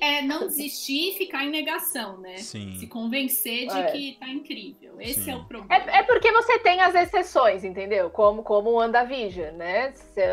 [0.00, 2.36] é, é, não desistir e ficar em negação, né?
[2.36, 2.76] Sim.
[2.78, 3.90] Se convencer de é.
[3.90, 5.00] que tá incrível.
[5.00, 5.32] Esse Sim.
[5.32, 5.74] é o problema.
[5.90, 8.10] É, é, porque você tem as exceções, entendeu?
[8.10, 9.92] Como, como o WandaVision, né?
[9.92, 10.24] Você,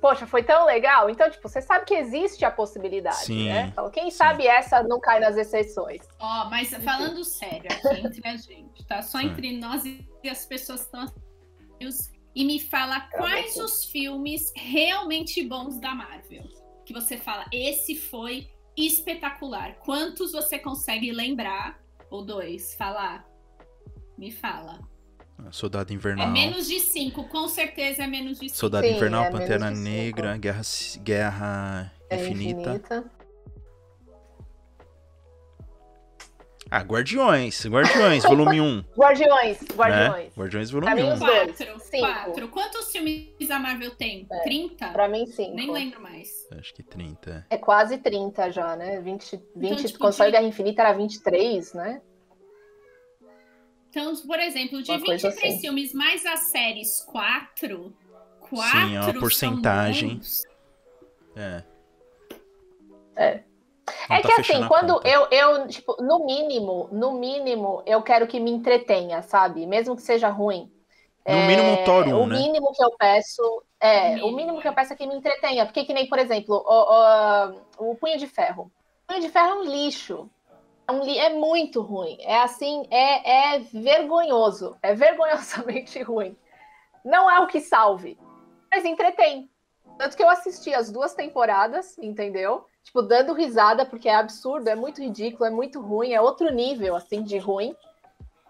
[0.00, 1.10] poxa, foi tão legal.
[1.10, 3.48] Então, tipo, você sabe que existe a possibilidade, Sim.
[3.48, 3.72] né?
[3.92, 4.16] quem Sim.
[4.16, 6.02] sabe essa não cai nas exceções.
[6.20, 9.02] Ó, oh, mas falando sério aqui entre a gente, tá?
[9.02, 11.12] Só entre nós e as pessoas que estão
[12.34, 16.61] e me fala quais os filmes realmente bons da Marvel
[16.92, 19.76] que você fala, esse foi espetacular.
[19.78, 21.80] Quantos você consegue lembrar
[22.10, 22.74] ou dois?
[22.74, 23.26] Falar?
[24.18, 24.80] Me fala.
[25.50, 26.28] Soldado Invernal.
[26.28, 28.56] É menos de cinco, com certeza é menos de cinco.
[28.56, 29.70] Soldado Sim, Invernal, é Pantera.
[29.70, 30.62] Negra, Guerra,
[31.02, 33.10] Guerra É Infinita.
[36.74, 37.66] Ah, Guardiões.
[37.66, 38.84] Guardiões, volume 1.
[38.96, 39.66] Guardiões, Né?
[39.76, 40.32] Guardiões.
[40.34, 41.12] Guardiões Pra volume mim, 1.
[41.12, 41.56] os dois.
[41.58, 42.06] Quatro, Cinco.
[42.06, 42.48] quatro.
[42.48, 44.26] Quantos filmes a Marvel tem?
[44.32, 44.38] É.
[44.40, 44.88] 30?
[44.88, 45.54] Pra mim, cinco.
[45.54, 46.48] Nem lembro mais.
[46.58, 47.46] Acho que 30.
[47.50, 49.00] É quase 30 já, né?
[49.02, 52.00] 20, 20 tipo, quando saiu de- Guerra Infinita era 23, né?
[53.90, 55.60] Então, por exemplo, de Uma coisa 23 assim.
[55.60, 57.94] filmes mais as séries 4,
[58.48, 60.20] 4 Sim, é uma porcentagem.
[61.36, 61.62] É.
[63.14, 63.42] É.
[64.08, 68.26] Não é tá que assim, quando eu, eu, tipo, no mínimo, no mínimo, eu quero
[68.26, 69.66] que me entretenha, sabe?
[69.66, 70.70] Mesmo que seja ruim.
[71.26, 72.36] No mínimo um Thor 1, o né?
[72.36, 74.74] mínimo que eu peço é, o mínimo que eu é.
[74.76, 78.28] peço é que me entretenha, porque que nem, por exemplo, o, o, o Punho de
[78.28, 78.70] Ferro.
[79.02, 80.30] O Punho de Ferro é um lixo.
[80.86, 82.16] É, um li- é muito ruim.
[82.20, 84.76] É assim, é, é vergonhoso.
[84.80, 86.36] É vergonhosamente ruim.
[87.04, 88.16] Não é o que salve,
[88.70, 89.50] mas entretém.
[89.98, 92.64] Tanto que eu assisti as duas temporadas, entendeu?
[92.84, 96.94] Tipo, dando risada, porque é absurdo, é muito ridículo, é muito ruim, é outro nível,
[96.96, 97.74] assim, de ruim.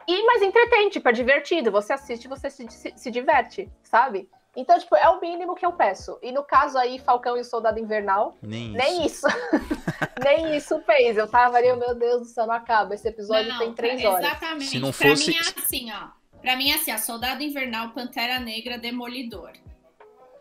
[0.08, 1.70] E, mas entretém, tipo, é divertido.
[1.70, 4.28] Você assiste, você se, se, se diverte, sabe?
[4.56, 6.18] Então, tipo, é o mínimo que eu peço.
[6.22, 8.76] E no caso aí, Falcão e o Soldado Invernal, Nem isso.
[8.76, 9.26] nem isso.
[10.22, 11.16] nem isso fez.
[11.16, 12.94] Eu tava ali, meu Deus do céu, não acaba.
[12.94, 14.26] Esse episódio Não, tem três pra- horas.
[14.26, 14.64] Exatamente.
[14.66, 16.08] Se não Pra fosse- mim é assim, ó.
[16.40, 19.52] Pra mim é assim, ó, Soldado Invernal, Pantera Negra, Demolidor.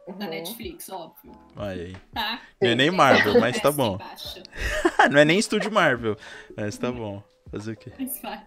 [0.08, 0.32] Da Uhum.
[0.32, 1.32] Netflix, óbvio.
[1.56, 1.96] Vai aí.
[2.14, 2.42] Tá?
[2.62, 3.98] Não é nem Marvel, mas tá bom.
[5.12, 6.18] Não é nem estúdio Marvel,
[6.58, 7.22] mas tá bom.
[7.52, 7.92] Fazer o quê?
[8.00, 8.42] Mas vale.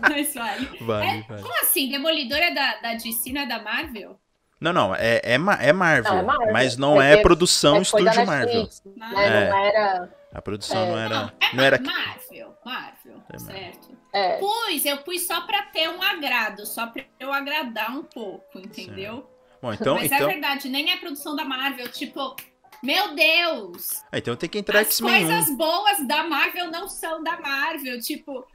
[0.00, 0.66] Mas vale.
[0.80, 1.42] Vale, vale.
[1.42, 1.90] Como assim?
[1.90, 4.18] Demolidor é da, da DC, não é da Marvel?
[4.60, 6.52] Não, não, é, é, é Marvel, Não, é Marvel.
[6.52, 8.68] mas não Porque- é produção estúdio Marvel.
[8.96, 9.06] Né?
[9.16, 9.50] É.
[9.50, 10.14] Não era.
[10.32, 10.88] A produção É.
[10.90, 11.14] não era.
[11.20, 11.78] não, é Não era.
[11.82, 13.40] Marvel, Marvel, É Marvel.
[13.40, 13.88] certo.
[14.12, 18.58] É, Pus, eu pus só pra ter um agrado, só pra eu agradar um pouco,
[18.60, 19.28] entendeu?
[19.64, 22.36] Bom, então, Mas é então, verdade, nem é produção da Marvel, tipo,
[22.82, 24.02] meu Deus!
[24.12, 25.28] ah, então tem que entrar As X-Men 1.
[25.28, 28.46] coisas boas da Marvel não são da Marvel, tipo,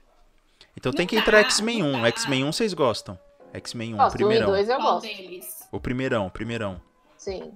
[0.78, 2.02] Então tem que dá, entrar X-Men não 1.
[2.04, 2.08] dá.
[2.10, 3.18] X-Men 1 vocês gostam?
[3.54, 4.12] X-Men 1, gosto.
[4.12, 4.48] Um e primeirão.
[4.52, 5.08] dois eu qual gosto.
[5.08, 5.68] deles?
[5.72, 6.80] O primeirão, o primeirão.
[7.18, 7.54] Sim.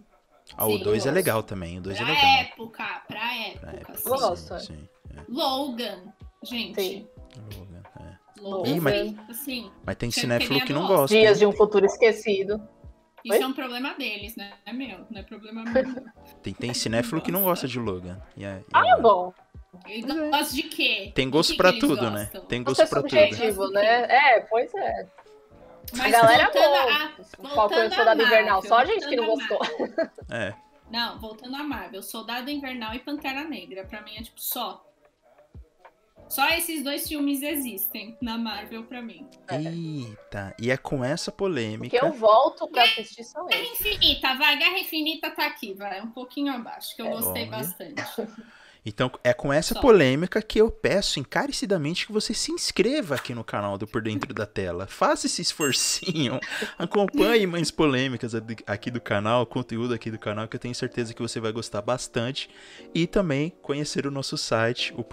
[0.57, 1.77] Ah, o Sim, 2 é legal também.
[1.77, 2.25] O 2 é Pra legal.
[2.41, 4.09] época, pra Pra época, época, sim.
[4.09, 4.59] Gosto.
[4.59, 4.87] sim, sim.
[5.29, 5.99] Logan,
[6.43, 6.81] gente.
[6.81, 7.07] Sim.
[7.55, 8.41] Logan, é.
[8.41, 11.15] Logan Ih, mas- assim, Mas tem cinéfilo que não gosta.
[11.15, 12.59] Dias de um futuro esquecido.
[13.23, 13.41] Isso Oi?
[13.41, 14.51] é um problema deles, né?
[14.65, 15.73] Não é meu, não é problema meu.
[16.43, 18.19] Tem, tem cinéfilo que não gosta de Logan.
[18.35, 19.33] E é- e Ah, é- bom.
[19.87, 21.11] E gosta de quê?
[21.15, 22.23] Tem gosto que pra que eles tudo, né?
[22.25, 22.45] gostam?
[22.45, 23.01] Tem Gosto gosto é pra
[23.55, 23.71] tudo.
[23.71, 23.85] né?
[24.09, 25.07] É, pois é.
[25.95, 26.89] Mas a galera voltando amou.
[26.89, 28.53] a- O voltando Soldado Invernal.
[28.55, 29.59] Marvel, Só a gente que não gostou.
[30.29, 30.53] É.
[30.91, 34.85] Não, voltando a Marvel, Soldado Invernal e Pantera Negra, pra mim é tipo só.
[36.33, 39.27] Só esses dois filmes existem na Marvel pra mim.
[39.51, 40.55] Eita.
[40.59, 41.95] E é com essa polêmica.
[41.97, 43.79] que eu volto pra assistir são Guerra eles.
[43.79, 47.09] Infinita, vai, Guerra Infinita tá aqui, vai, um pouquinho abaixo, que eu É.
[47.11, 47.51] gostei Olha.
[47.51, 47.93] bastante.
[48.85, 49.79] Então, é com essa Só.
[49.79, 54.33] polêmica que eu peço encarecidamente que você se inscreva aqui no canal do Por Dentro
[54.33, 54.87] da Tela.
[54.87, 56.37] Faça esse esforcinho.
[56.77, 58.33] Acompanhe mais polêmicas
[58.67, 61.81] aqui do canal, conteúdo aqui do canal, que eu tenho certeza que você vai gostar
[61.81, 62.49] bastante.
[62.93, 65.03] E também conhecer o nosso site, o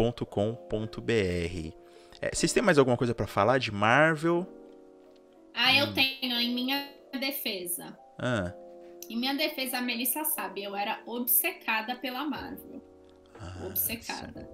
[0.00, 1.76] pordentrodatela.com.br.
[2.22, 4.46] É, vocês têm mais alguma coisa pra falar de Marvel?
[5.54, 5.92] Ah, eu Hum.
[5.94, 6.88] tenho em minha
[7.18, 7.96] defesa.
[8.18, 8.52] Ah,
[9.08, 12.80] Em minha defesa, a Melissa sabe, eu era obcecada pela Marvel.
[13.40, 14.48] ah, Obcecada.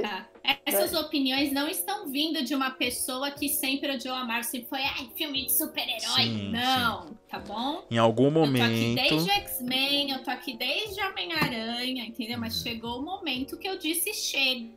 [0.00, 0.26] Tá?
[0.66, 4.80] Essas opiniões não estão vindo de uma pessoa que sempre odiou a Marvel, sempre foi,
[4.80, 6.22] ai, filme de super-herói.
[6.24, 7.84] Sim, Não, tá bom?
[7.90, 8.94] Em algum Eu tô aqui momento.
[9.08, 12.38] desde X-Men, eu tô aqui desde Homem-Aranha, entendeu?
[12.38, 14.70] Mas chegou o momento que eu disse chega.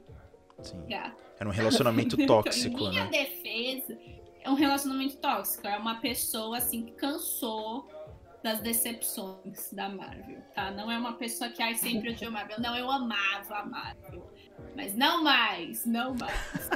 [0.64, 0.84] Sim,
[1.39, 3.11] era um relacionamento tóxico, então, em minha né?
[3.11, 3.97] defesa,
[4.41, 5.68] é um relacionamento tóxico.
[5.68, 7.88] É uma pessoa, assim, que cansou
[8.43, 10.70] das decepções da Marvel, tá?
[10.72, 12.59] Não é uma pessoa que ai, sempre odiou Marvel.
[12.59, 14.30] Não, eu amava a Marvel.
[14.76, 16.70] Mas não mais, não mais.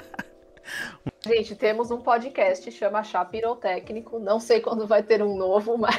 [1.27, 4.19] Gente, temos um podcast, chama Chá Pirotécnico.
[4.19, 5.95] Não sei quando vai ter um novo, mas.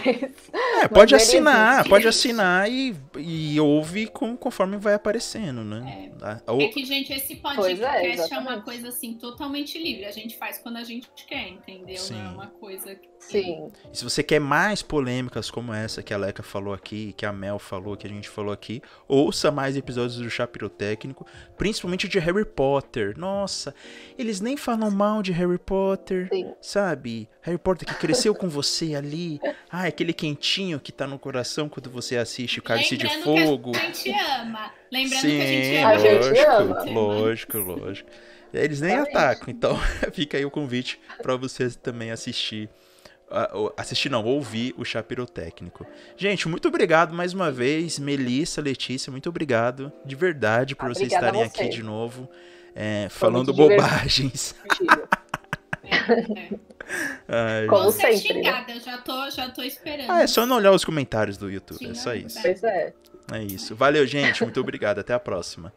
[0.82, 1.88] É, pode ele assinar, existe.
[1.90, 6.10] pode assinar e, e ouve com- conforme vai aparecendo, né?
[6.22, 10.04] Ah, ou- É que, gente, esse Pois podcast é, é, uma coisa, assim, totalmente livre.
[10.06, 11.98] A gente faz quando a gente quer, entendeu?
[11.98, 12.14] Sim.
[12.14, 13.08] Não é uma coisa que...
[13.18, 13.70] Sim.
[13.92, 17.32] e se você quer mais polêmicas como essa que a Leca falou aqui, que a
[17.32, 22.18] Mel falou, que a gente falou aqui, ouça mais episódios do Chá Pirotécnico, principalmente de
[22.18, 23.18] Harry Potter.
[23.18, 23.74] Nossa,
[24.16, 26.52] eles nem falam mal de Harry Potter, Sim.
[26.60, 27.28] sabe?
[27.42, 29.40] Harry Potter que cresceu com você ali.
[29.70, 33.72] Ah, aquele quentinho que tá no coração quando você assiste o Cálice de Fogo.
[33.72, 34.72] que a gente ama.
[34.90, 35.98] Lembrando Sim, que a gente A ama.
[35.98, 37.00] gente lógico, ama.
[37.00, 38.10] lógico, lógico.
[38.54, 39.76] Eles nem atacam, então
[40.12, 42.70] fica aí o convite para vocês também assistir.
[43.30, 45.86] Uh, assistir não, ouvir o chá pirotécnico.
[46.16, 51.42] Gente, muito obrigado mais uma vez, Melissa, Letícia, muito obrigado de verdade por vocês estarem
[51.42, 52.26] aqui de novo,
[52.74, 54.54] é, falando bobagens.
[57.28, 58.12] Ai, Como sempre.
[58.12, 58.16] Né?
[58.18, 60.10] Xingada, eu já tô, já tô esperando.
[60.10, 62.40] Ah, é só não olhar os comentários do YouTube, Sim, é só isso.
[62.40, 62.94] Pois é.
[63.32, 63.74] É isso.
[63.76, 64.42] Valeu, gente.
[64.42, 65.00] Muito obrigado.
[65.00, 65.72] Até a próxima.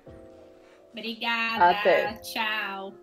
[0.92, 1.72] Obrigada.
[1.72, 2.14] Até.
[2.14, 2.94] Tchau.